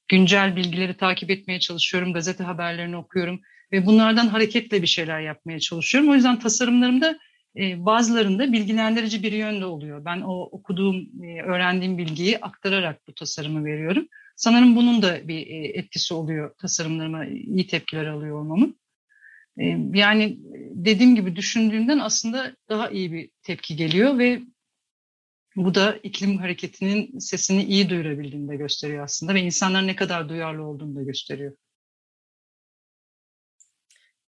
güncel 0.07 0.55
bilgileri 0.55 0.97
takip 0.97 1.29
etmeye 1.29 1.59
çalışıyorum. 1.59 2.13
Gazete 2.13 2.43
haberlerini 2.43 2.97
okuyorum 2.97 3.41
ve 3.71 3.85
bunlardan 3.85 4.27
hareketle 4.27 4.81
bir 4.81 4.87
şeyler 4.87 5.19
yapmaya 5.19 5.59
çalışıyorum. 5.59 6.09
O 6.09 6.15
yüzden 6.15 6.39
tasarımlarımda 6.39 7.19
e, 7.57 7.85
bazılarında 7.85 8.53
bilgilendirici 8.53 9.23
bir 9.23 9.31
yönde 9.31 9.65
oluyor. 9.65 10.05
Ben 10.05 10.21
o 10.21 10.41
okuduğum, 10.41 11.23
e, 11.23 11.41
öğrendiğim 11.41 11.97
bilgiyi 11.97 12.39
aktararak 12.39 13.07
bu 13.07 13.13
tasarımı 13.13 13.65
veriyorum. 13.65 14.07
Sanırım 14.35 14.75
bunun 14.75 15.01
da 15.01 15.27
bir 15.27 15.47
e, 15.47 15.67
etkisi 15.67 16.13
oluyor 16.13 16.55
tasarımlarıma 16.57 17.25
iyi 17.25 17.67
tepkiler 17.67 18.05
alıyor 18.05 18.39
olmamın. 18.39 18.79
Yani 19.93 20.37
dediğim 20.71 21.15
gibi 21.15 21.35
düşündüğümden 21.35 21.99
aslında 21.99 22.55
daha 22.69 22.89
iyi 22.89 23.11
bir 23.11 23.29
tepki 23.43 23.75
geliyor 23.75 24.19
ve 24.19 24.41
bu 25.55 25.75
da 25.75 25.97
iklim 26.03 26.37
hareketinin 26.37 27.19
sesini 27.19 27.63
iyi 27.63 27.89
duyurabildiğini 27.89 28.49
de 28.49 28.55
gösteriyor 28.55 29.03
aslında 29.03 29.33
ve 29.33 29.41
insanlar 29.41 29.87
ne 29.87 29.95
kadar 29.95 30.29
duyarlı 30.29 30.63
olduğunu 30.63 30.95
da 30.95 31.03
gösteriyor. 31.03 31.53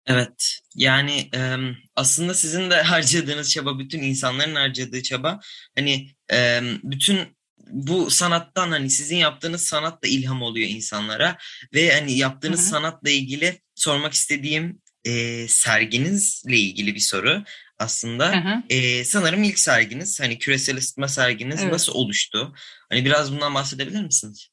Evet, 0.07 0.59
yani 0.75 1.29
e, 1.35 1.55
aslında 1.95 2.33
sizin 2.33 2.69
de 2.69 2.81
harcadığınız 2.81 3.51
çaba, 3.51 3.79
bütün 3.79 4.01
insanların 4.01 4.55
harcadığı 4.55 5.03
çaba, 5.03 5.39
hani 5.75 6.09
e, 6.31 6.61
bütün 6.83 7.37
bu 7.69 8.11
sanattan 8.11 8.71
hani 8.71 8.89
sizin 8.89 9.17
yaptığınız 9.17 9.63
sanat 9.63 10.03
da 10.03 10.07
ilham 10.07 10.41
oluyor 10.41 10.69
insanlara 10.69 11.37
ve 11.73 11.93
hani 11.93 12.17
yaptığınız 12.17 12.59
Hı 12.59 12.65
hı. 12.65 12.69
sanatla 12.69 13.09
ilgili 13.09 13.61
sormak 13.75 14.13
istediğim 14.13 14.81
e, 15.05 15.45
serginizle 15.47 16.57
ilgili 16.57 16.95
bir 16.95 16.99
soru 16.99 17.43
aslında. 17.79 18.31
Hı 18.31 18.49
hı. 18.49 18.63
E, 18.69 19.05
sanırım 19.05 19.43
ilk 19.43 19.59
serginiz, 19.59 20.19
hani 20.19 20.39
küresel 20.39 20.77
ısıtma 20.77 21.07
serginiz 21.07 21.61
Evet. 21.61 21.73
nasıl 21.73 21.93
oluştu? 21.93 22.53
Hani 22.89 23.05
biraz 23.05 23.31
bundan 23.31 23.53
bahsedebilir 23.53 24.03
misiniz? 24.03 24.49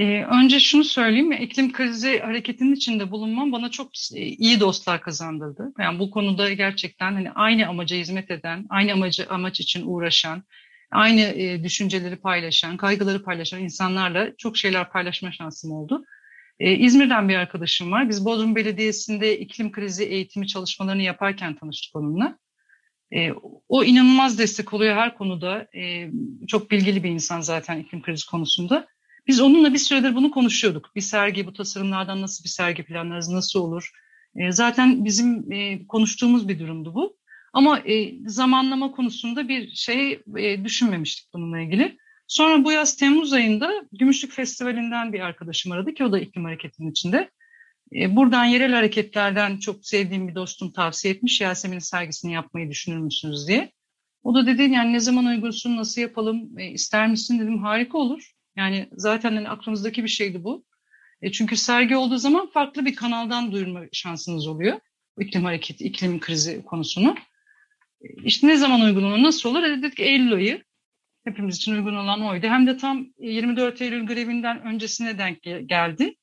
Ee, 0.00 0.24
önce 0.24 0.60
şunu 0.60 0.84
söyleyeyim, 0.84 1.32
iklim 1.32 1.72
krizi 1.72 2.18
hareketinin 2.18 2.74
içinde 2.74 3.10
bulunmam 3.10 3.52
bana 3.52 3.70
çok 3.70 3.90
e, 4.14 4.20
iyi 4.20 4.60
dostlar 4.60 5.00
kazandırdı. 5.00 5.72
Yani 5.78 5.98
bu 5.98 6.10
konuda 6.10 6.52
gerçekten 6.52 7.12
hani 7.12 7.30
aynı 7.30 7.68
amaca 7.68 7.96
hizmet 7.96 8.30
eden, 8.30 8.66
aynı 8.68 8.92
amacı 8.92 9.26
amaç 9.28 9.60
için 9.60 9.86
uğraşan, 9.86 10.42
aynı 10.90 11.20
e, 11.20 11.64
düşünceleri 11.64 12.16
paylaşan, 12.16 12.76
kaygıları 12.76 13.22
paylaşan 13.22 13.62
insanlarla 13.62 14.36
çok 14.38 14.56
şeyler 14.56 14.90
paylaşma 14.90 15.32
şansım 15.32 15.72
oldu. 15.72 16.04
Ee, 16.60 16.72
İzmir'den 16.72 17.28
bir 17.28 17.34
arkadaşım 17.34 17.92
var. 17.92 18.08
Biz 18.08 18.24
Bodrum 18.24 18.56
Belediyesi'nde 18.56 19.38
iklim 19.38 19.72
krizi 19.72 20.04
eğitimi 20.04 20.46
çalışmalarını 20.46 21.02
yaparken 21.02 21.54
tanıştık 21.56 21.96
onunla. 21.96 22.38
Ee, 23.12 23.30
o 23.68 23.84
inanılmaz 23.84 24.38
destek 24.38 24.72
oluyor 24.72 24.96
her 24.96 25.14
konuda. 25.14 25.66
Ee, 25.76 26.10
çok 26.48 26.70
bilgili 26.70 27.04
bir 27.04 27.10
insan 27.10 27.40
zaten 27.40 27.78
iklim 27.78 28.02
krizi 28.02 28.26
konusunda. 28.26 28.86
Biz 29.30 29.40
onunla 29.40 29.74
bir 29.74 29.78
süredir 29.78 30.14
bunu 30.14 30.30
konuşuyorduk. 30.30 30.90
Bir 30.96 31.00
sergi, 31.00 31.46
bu 31.46 31.52
tasarımlardan 31.52 32.22
nasıl 32.22 32.44
bir 32.44 32.48
sergi 32.48 32.82
planlarız, 32.82 33.28
nasıl 33.28 33.60
olur? 33.60 33.90
E, 34.36 34.52
zaten 34.52 35.04
bizim 35.04 35.52
e, 35.52 35.86
konuştuğumuz 35.86 36.48
bir 36.48 36.58
durumdu 36.58 36.94
bu. 36.94 37.16
Ama 37.52 37.78
e, 37.78 38.12
zamanlama 38.26 38.92
konusunda 38.92 39.48
bir 39.48 39.70
şey 39.70 40.22
e, 40.38 40.64
düşünmemiştik 40.64 41.34
bununla 41.34 41.60
ilgili. 41.60 41.96
Sonra 42.26 42.64
bu 42.64 42.72
yaz 42.72 42.96
Temmuz 42.96 43.32
ayında 43.32 43.70
Gümüşlük 43.92 44.32
Festivali'nden 44.32 45.12
bir 45.12 45.20
arkadaşım 45.20 45.72
aradı 45.72 45.94
ki 45.94 46.04
o 46.04 46.12
da 46.12 46.20
iklim 46.20 46.44
hareketinin 46.44 46.90
içinde. 46.90 47.30
E, 47.94 48.16
buradan 48.16 48.44
yerel 48.44 48.72
hareketlerden 48.72 49.58
çok 49.58 49.86
sevdiğim 49.86 50.28
bir 50.28 50.34
dostum 50.34 50.72
tavsiye 50.72 51.14
etmiş 51.14 51.40
Yasemin'in 51.40 51.78
sergisini 51.78 52.32
yapmayı 52.32 52.70
düşünür 52.70 52.98
müsünüz 52.98 53.48
diye. 53.48 53.72
O 54.22 54.34
da 54.34 54.46
dedi 54.46 54.62
yani 54.62 54.92
ne 54.92 55.00
zaman 55.00 55.26
uygunsun, 55.26 55.76
nasıl 55.76 56.00
yapalım, 56.00 56.58
e, 56.58 56.70
ister 56.70 57.08
misin 57.08 57.38
dedim 57.38 57.58
harika 57.58 57.98
olur. 57.98 58.39
Yani 58.56 58.88
zaten 58.92 59.34
hani 59.34 59.48
aklımızdaki 59.48 60.04
bir 60.04 60.08
şeydi 60.08 60.44
bu. 60.44 60.64
E, 61.22 61.32
çünkü 61.32 61.56
sergi 61.56 61.96
olduğu 61.96 62.18
zaman 62.18 62.50
farklı 62.50 62.84
bir 62.84 62.94
kanaldan 62.94 63.52
duyurma 63.52 63.80
şansınız 63.92 64.46
oluyor. 64.46 64.80
İklim 65.18 65.44
hareketi, 65.44 65.84
iklim 65.84 66.20
krizi 66.20 66.64
konusunu. 66.64 67.16
E, 68.02 68.06
işte 68.24 68.46
ne 68.46 68.56
zaman 68.56 68.80
olur, 68.80 69.22
nasıl 69.22 69.50
olur? 69.50 69.62
E, 69.62 69.82
dedik 69.82 70.00
Eylül 70.00 70.34
ayı. 70.34 70.64
Hepimiz 71.24 71.56
için 71.56 71.72
uygun 71.72 71.96
olan 71.96 72.22
oydu. 72.22 72.46
Hem 72.46 72.66
de 72.66 72.76
tam 72.76 73.06
24 73.18 73.82
Eylül 73.82 74.06
grevinden 74.06 74.62
öncesine 74.62 75.18
denk 75.18 75.42
geldi. 75.68 76.14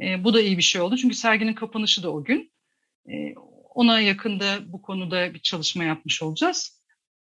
E, 0.00 0.24
bu 0.24 0.34
da 0.34 0.40
iyi 0.40 0.56
bir 0.56 0.62
şey 0.62 0.80
oldu. 0.80 0.96
Çünkü 0.96 1.14
serginin 1.14 1.54
kapanışı 1.54 2.02
da 2.02 2.12
o 2.12 2.24
gün. 2.24 2.52
E, 3.08 3.34
ona 3.74 4.00
yakında 4.00 4.72
bu 4.72 4.82
konuda 4.82 5.34
bir 5.34 5.38
çalışma 5.38 5.84
yapmış 5.84 6.22
olacağız. 6.22 6.79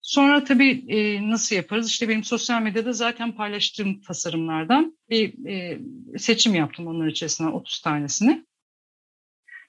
Sonra 0.01 0.43
tabii 0.43 0.85
e, 0.87 1.29
nasıl 1.31 1.55
yaparız? 1.55 1.89
İşte 1.89 2.09
benim 2.09 2.23
sosyal 2.23 2.61
medyada 2.61 2.93
zaten 2.93 3.31
paylaştığım 3.31 4.01
tasarımlardan 4.01 4.97
bir 5.09 5.47
e, 5.47 5.79
seçim 6.17 6.55
yaptım 6.55 6.87
onlar 6.87 7.07
içerisinden 7.07 7.51
30 7.51 7.81
tanesini. 7.81 8.45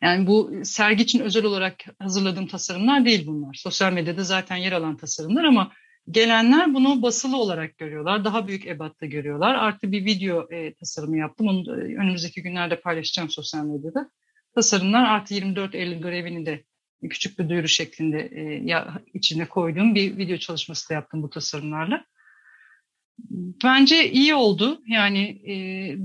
Yani 0.03 0.27
bu 0.27 0.53
sergi 0.65 1.03
için 1.03 1.21
özel 1.21 1.45
olarak 1.45 1.85
hazırladığım 1.99 2.47
tasarımlar 2.47 3.05
değil 3.05 3.27
bunlar. 3.27 3.55
Sosyal 3.55 3.93
medyada 3.93 4.25
zaten 4.25 4.57
yer 4.57 4.73
alan 4.73 4.97
tasarımlar 4.97 5.45
ama 5.45 5.73
gelenler 6.11 6.75
bunu 6.75 7.03
basılı 7.03 7.37
olarak 7.37 7.79
görüyorlar. 7.79 8.25
Daha 8.25 8.49
büyük 8.49 8.67
ebatta 8.67 9.07
görüyorlar. 9.07 9.55
Artı 9.55 9.93
bir 9.93 10.05
video 10.05 10.53
e, 10.53 10.75
tasarımı 10.75 11.19
yaptım. 11.19 11.49
Onu 11.49 11.73
önümüzdeki 11.73 12.43
günlerde 12.43 12.81
paylaşacağım 12.81 13.31
sosyal 13.31 13.65
medyada. 13.65 14.11
Tasarımlar 14.55 15.05
artı 15.05 15.35
24 15.35 15.75
Eylül 15.75 16.01
grevini 16.01 16.47
de 16.47 16.65
küçük 17.03 17.39
bir 17.39 17.49
duyuru 17.49 17.69
şeklinde 17.69 18.29
e, 18.33 18.43
ya, 18.65 19.03
içine 19.15 19.49
koyduğum 19.49 19.95
bir 19.95 20.17
video 20.17 20.37
çalışması 20.37 20.91
da 20.91 20.95
yaptım 20.95 21.23
bu 21.23 21.31
tasarımlarla. 21.31 22.05
Bence 23.65 24.11
iyi 24.11 24.35
oldu. 24.35 24.83
Yani 24.87 25.21
e, 25.51 25.55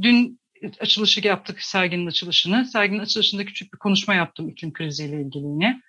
dün 0.02 0.40
açılışı 0.80 1.28
yaptık 1.28 1.62
serginin 1.62 2.08
açılışını. 2.08 2.66
Serginin 2.66 3.00
açılışında 3.00 3.46
küçük 3.46 3.74
bir 3.74 3.80
konuşma 3.80 4.14
yaptım 4.14 4.50
iklim 4.50 4.74
kriziyle 4.74 5.22
ilgili 5.22 5.46
yine. 5.46 5.82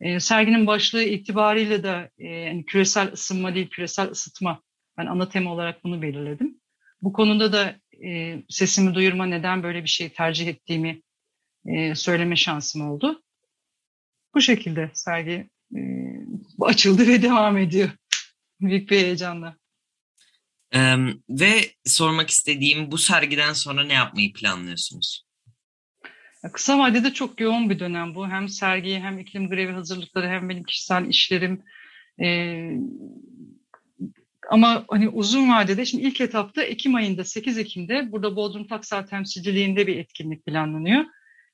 E, 0.00 0.20
serginin 0.20 0.66
başlığı 0.66 1.02
itibariyle 1.02 1.82
de 1.82 2.10
e, 2.18 2.26
yani 2.28 2.64
küresel 2.64 3.12
ısınma 3.12 3.54
değil 3.54 3.68
küresel 3.70 4.10
ısıtma. 4.10 4.62
Ben 4.98 5.06
ana 5.06 5.28
tema 5.28 5.52
olarak 5.52 5.84
bunu 5.84 6.02
belirledim. 6.02 6.60
Bu 7.02 7.12
konuda 7.12 7.52
da 7.52 7.76
e, 8.04 8.42
sesimi 8.48 8.94
duyurma 8.94 9.26
neden 9.26 9.62
böyle 9.62 9.82
bir 9.82 9.88
şey 9.88 10.08
tercih 10.08 10.48
ettiğimi 10.48 11.02
e, 11.66 11.94
söyleme 11.94 12.36
şansım 12.36 12.90
oldu. 12.90 13.22
Bu 14.34 14.40
şekilde 14.40 14.90
sergi 14.94 15.50
e, 15.76 15.80
açıldı 16.60 17.08
ve 17.08 17.22
devam 17.22 17.58
ediyor. 17.58 17.90
Büyük 18.60 18.90
bir 18.90 18.96
heyecanla. 18.96 19.56
Ee, 20.74 20.96
ve 21.28 21.60
sormak 21.84 22.30
istediğim 22.30 22.90
bu 22.90 22.98
sergiden 22.98 23.52
sonra 23.52 23.84
ne 23.84 23.92
yapmayı 23.92 24.32
planlıyorsunuz? 24.32 25.24
Kısa 26.52 26.78
vadede 26.78 27.12
çok 27.12 27.40
yoğun 27.40 27.70
bir 27.70 27.78
dönem 27.78 28.14
bu. 28.14 28.28
Hem 28.28 28.48
sergiye 28.48 29.00
hem 29.00 29.18
iklim 29.18 29.48
grevi 29.48 29.72
hazırlıkları 29.72 30.28
hem 30.28 30.48
benim 30.48 30.64
kişisel 30.64 31.08
işlerim. 31.08 31.62
Ee, 32.22 32.70
ama 34.50 34.84
hani 34.88 35.08
uzun 35.08 35.50
vadede 35.50 35.84
şimdi 35.84 36.04
ilk 36.04 36.20
etapta 36.20 36.62
Ekim 36.62 36.94
ayında 36.94 37.24
8 37.24 37.58
Ekim'de 37.58 38.12
burada 38.12 38.36
Bodrum 38.36 38.66
Taksal 38.66 39.02
temsilciliğinde 39.02 39.86
bir 39.86 39.96
etkinlik 39.96 40.46
planlanıyor. 40.46 41.04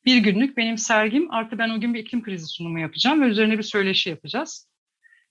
Bir 0.05 0.17
günlük 0.17 0.57
benim 0.57 0.79
sergim 0.79 1.31
artı 1.31 1.59
ben 1.59 1.71
o 1.71 1.81
gün 1.81 1.95
bir 1.95 1.99
iklim 1.99 2.23
krizi 2.23 2.47
sunumu 2.47 2.81
yapacağım 2.81 3.23
ve 3.23 3.27
üzerine 3.27 3.59
bir 3.59 3.63
söyleşi 3.63 4.11
yapacağız. 4.11 4.69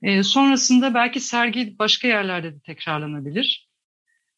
Ee, 0.01 0.23
sonrasında 0.23 0.93
belki 0.93 1.19
sergi 1.19 1.79
başka 1.79 2.07
yerlerde 2.07 2.55
de 2.55 2.59
tekrarlanabilir. 2.59 3.69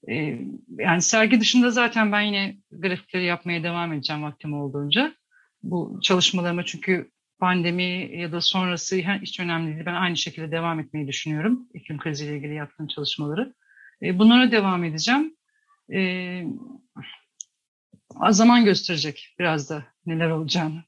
Ee, 0.10 0.40
yani 0.78 1.02
sergi 1.02 1.40
dışında 1.40 1.72
zaten 1.72 2.12
ben 2.12 2.22
yine 2.22 2.58
grafikleri 2.72 3.26
yapmaya 3.26 3.64
devam 3.64 3.94
edeceğim 3.94 4.24
vaktim 4.24 4.54
olduğunca. 4.54 5.16
Bu 5.64 6.00
çalışmalarıma 6.04 6.66
çünkü 6.66 7.12
pandemi 7.40 8.18
ya 8.18 8.32
da 8.32 8.42
sonrası 8.42 8.96
hiç 8.96 9.40
önemli 9.40 9.74
değil. 9.74 9.86
Ben 9.86 9.94
aynı 9.94 10.18
şekilde 10.18 10.52
devam 10.52 10.80
etmeyi 10.80 11.08
düşünüyorum. 11.08 11.68
İklim 11.74 11.98
kriziyle 11.98 12.38
ilgili 12.38 12.54
yaptığım 12.54 12.88
çalışmaları. 12.88 13.54
Ee, 14.02 14.20
bunlara 14.20 14.52
devam 14.52 14.84
edeceğim. 14.84 15.36
Ee, 15.94 16.44
zaman 18.30 18.66
gösterecek 18.66 19.36
biraz 19.40 19.70
da 19.70 19.84
neler 20.06 20.30
olacağını. 20.30 20.84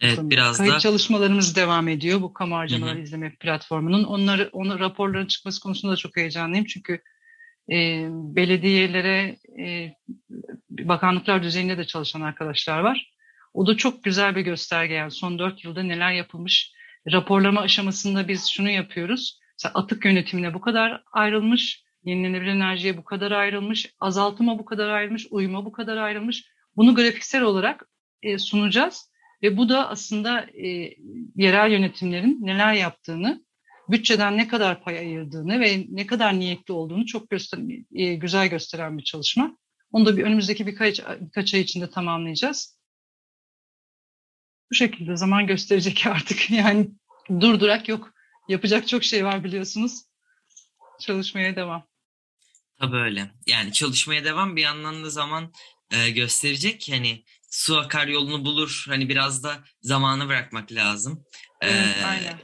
Evet 0.00 0.18
biraz 0.22 0.58
Kayıt 0.58 0.74
da... 0.74 0.78
çalışmalarımız 0.78 1.56
devam 1.56 1.88
ediyor 1.88 2.22
bu 2.22 2.32
kamu 2.32 2.56
harcamaları 2.56 3.00
izleme 3.00 3.34
platformunun. 3.40 4.04
Onları, 4.04 4.50
onu 4.52 4.80
raporların 4.80 5.26
çıkması 5.26 5.60
konusunda 5.60 5.92
da 5.92 5.96
çok 5.96 6.16
heyecanlıyım. 6.16 6.64
Çünkü 6.64 7.02
e, 7.70 8.06
belediyelere, 8.10 9.36
e, 9.58 9.94
bakanlıklar 10.70 11.42
düzeyinde 11.42 11.78
de 11.78 11.84
çalışan 11.84 12.20
arkadaşlar 12.20 12.80
var. 12.80 13.12
O 13.54 13.66
da 13.66 13.76
çok 13.76 14.04
güzel 14.04 14.36
bir 14.36 14.40
gösterge. 14.40 14.94
Yani 14.94 15.10
son 15.10 15.38
dört 15.38 15.64
yılda 15.64 15.82
neler 15.82 16.12
yapılmış. 16.12 16.72
Raporlama 17.12 17.60
aşamasında 17.60 18.28
biz 18.28 18.46
şunu 18.46 18.70
yapıyoruz. 18.70 19.40
Mesela 19.58 19.72
atık 19.74 20.04
yönetimine 20.04 20.54
bu 20.54 20.60
kadar 20.60 21.02
ayrılmış, 21.12 21.84
yenilenebilir 22.04 22.50
enerjiye 22.50 22.96
bu 22.96 23.04
kadar 23.04 23.32
ayrılmış, 23.32 23.94
azaltıma 24.00 24.58
bu 24.58 24.64
kadar 24.64 24.88
ayrılmış, 24.88 25.26
uyuma 25.30 25.64
bu 25.64 25.72
kadar 25.72 25.96
ayrılmış. 25.96 26.44
Bunu 26.76 26.94
grafiksel 26.94 27.42
olarak 27.42 27.88
e, 28.22 28.38
sunacağız. 28.38 29.10
Ve 29.42 29.56
bu 29.56 29.68
da 29.68 29.88
aslında 29.88 30.40
e, 30.40 30.94
yerel 31.36 31.72
yönetimlerin 31.72 32.38
neler 32.40 32.72
yaptığını 32.72 33.44
bütçeden 33.88 34.36
ne 34.36 34.48
kadar 34.48 34.82
pay 34.82 34.98
ayırdığını 34.98 35.60
ve 35.60 35.84
ne 35.88 36.06
kadar 36.06 36.40
niyetli 36.40 36.72
olduğunu 36.72 37.06
çok 37.06 37.30
göster 37.30 37.60
e, 37.94 38.14
güzel 38.14 38.48
gösteren 38.48 38.98
bir 38.98 39.04
çalışma. 39.04 39.56
Onu 39.92 40.06
da 40.06 40.16
bir 40.16 40.24
önümüzdeki 40.24 40.66
birkaç, 40.66 41.00
birkaç 41.20 41.54
ay 41.54 41.60
içinde 41.60 41.90
tamamlayacağız. 41.90 42.78
Bu 44.70 44.74
şekilde 44.74 45.16
zaman 45.16 45.46
gösterecek 45.46 46.06
artık. 46.10 46.50
Yani 46.50 46.90
durdurak 47.40 47.88
yok. 47.88 48.12
Yapacak 48.48 48.88
çok 48.88 49.04
şey 49.04 49.24
var 49.24 49.44
biliyorsunuz. 49.44 50.02
Çalışmaya 51.00 51.56
devam. 51.56 51.86
Tabii 52.80 52.96
öyle. 52.96 53.30
Yani 53.46 53.72
çalışmaya 53.72 54.24
devam 54.24 54.56
bir 54.56 54.62
yandan 54.62 55.04
da 55.04 55.10
zaman 55.10 55.52
e, 55.90 56.10
gösterecek. 56.10 56.88
Hani 56.90 57.24
su 57.50 57.76
akar 57.76 58.08
yolunu 58.08 58.44
bulur. 58.44 58.84
Hani 58.88 59.08
biraz 59.08 59.42
da 59.42 59.64
zamanı 59.82 60.28
bırakmak 60.28 60.72
lazım. 60.72 61.24
Evet, 61.60 61.96
aynen 62.04 62.40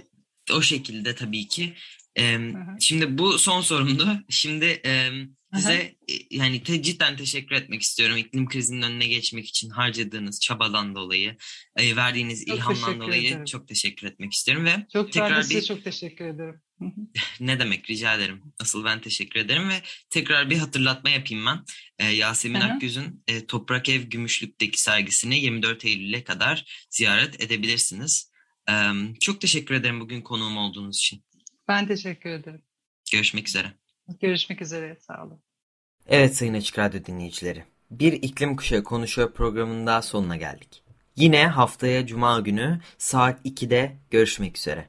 o 0.53 0.63
şekilde 0.63 1.15
tabii 1.15 1.49
ki. 1.49 1.75
E, 2.19 2.39
şimdi 2.81 3.19
bu 3.19 3.39
son 3.39 3.61
sorumdu. 3.61 4.09
Şimdi 4.29 4.65
e, 4.65 5.11
size 5.55 5.95
yani 6.31 6.63
te, 6.63 6.83
cidden 6.83 7.17
teşekkür 7.17 7.57
etmek 7.57 7.83
istiyorum. 7.83 8.17
İklim 8.17 8.49
krizinin 8.49 8.83
önüne 8.83 9.07
geçmek 9.07 9.49
için 9.49 9.71
harcadığınız 9.71 10.41
çabadan 10.41 10.95
dolayı, 10.95 11.37
e, 11.77 11.97
verdiğiniz 11.97 12.47
çok 12.47 12.57
ilhamdan 12.57 13.01
dolayı 13.01 13.29
ederim. 13.29 13.45
çok 13.45 13.69
teşekkür 13.69 14.07
etmek 14.07 14.33
istiyorum 14.33 14.65
ve 14.65 14.87
çok 14.93 15.13
tekrar 15.13 15.51
bir 15.51 15.63
çok 15.63 15.85
teşekkür 15.85 16.25
ederim. 16.25 16.61
ne 17.40 17.59
demek 17.59 17.90
rica 17.90 18.14
ederim. 18.14 18.42
Asıl 18.61 18.85
ben 18.85 19.01
teşekkür 19.01 19.40
ederim 19.40 19.68
ve 19.68 19.75
tekrar 20.11 20.51
bir 20.51 20.59
hatırlatma 20.59 21.11
yapayım 21.11 21.47
ben. 21.47 21.64
E, 21.99 22.07
Yasemin 22.07 22.61
Hı-hı. 22.61 22.73
Akgüz'ün 22.73 23.23
e, 23.29 23.47
Toprak 23.47 23.88
Ev 23.88 24.03
Gümüşlük'teki 24.03 24.81
sergisini 24.81 25.38
24 25.38 25.85
Eylül'e 25.85 26.25
kadar 26.25 26.87
ziyaret 26.90 27.42
edebilirsiniz. 27.42 28.33
Çok 29.21 29.40
teşekkür 29.40 29.75
ederim 29.75 30.01
bugün 30.01 30.21
konuğum 30.21 30.57
olduğunuz 30.57 30.97
için. 30.97 31.25
Ben 31.68 31.87
teşekkür 31.87 32.31
ederim. 32.31 32.62
Görüşmek 33.12 33.49
üzere. 33.49 33.73
Görüşmek 34.21 34.62
üzere. 34.62 34.97
Sağ 35.01 35.25
olun. 35.25 35.42
Evet 36.07 36.37
Sayın 36.37 36.55
Açık 36.55 36.79
Radyo 36.79 37.05
dinleyicileri. 37.05 37.64
Bir 37.90 38.12
iklim 38.12 38.57
kuşağı 38.57 38.85
konuşuyor 38.85 39.33
programının 39.33 39.87
daha 39.87 40.03
sonuna 40.03 40.37
geldik. 40.37 40.83
Yine 41.16 41.47
haftaya 41.47 42.07
Cuma 42.07 42.40
günü 42.40 42.81
saat 42.99 43.47
2'de 43.47 43.97
görüşmek 44.11 44.59
üzere. 44.59 44.88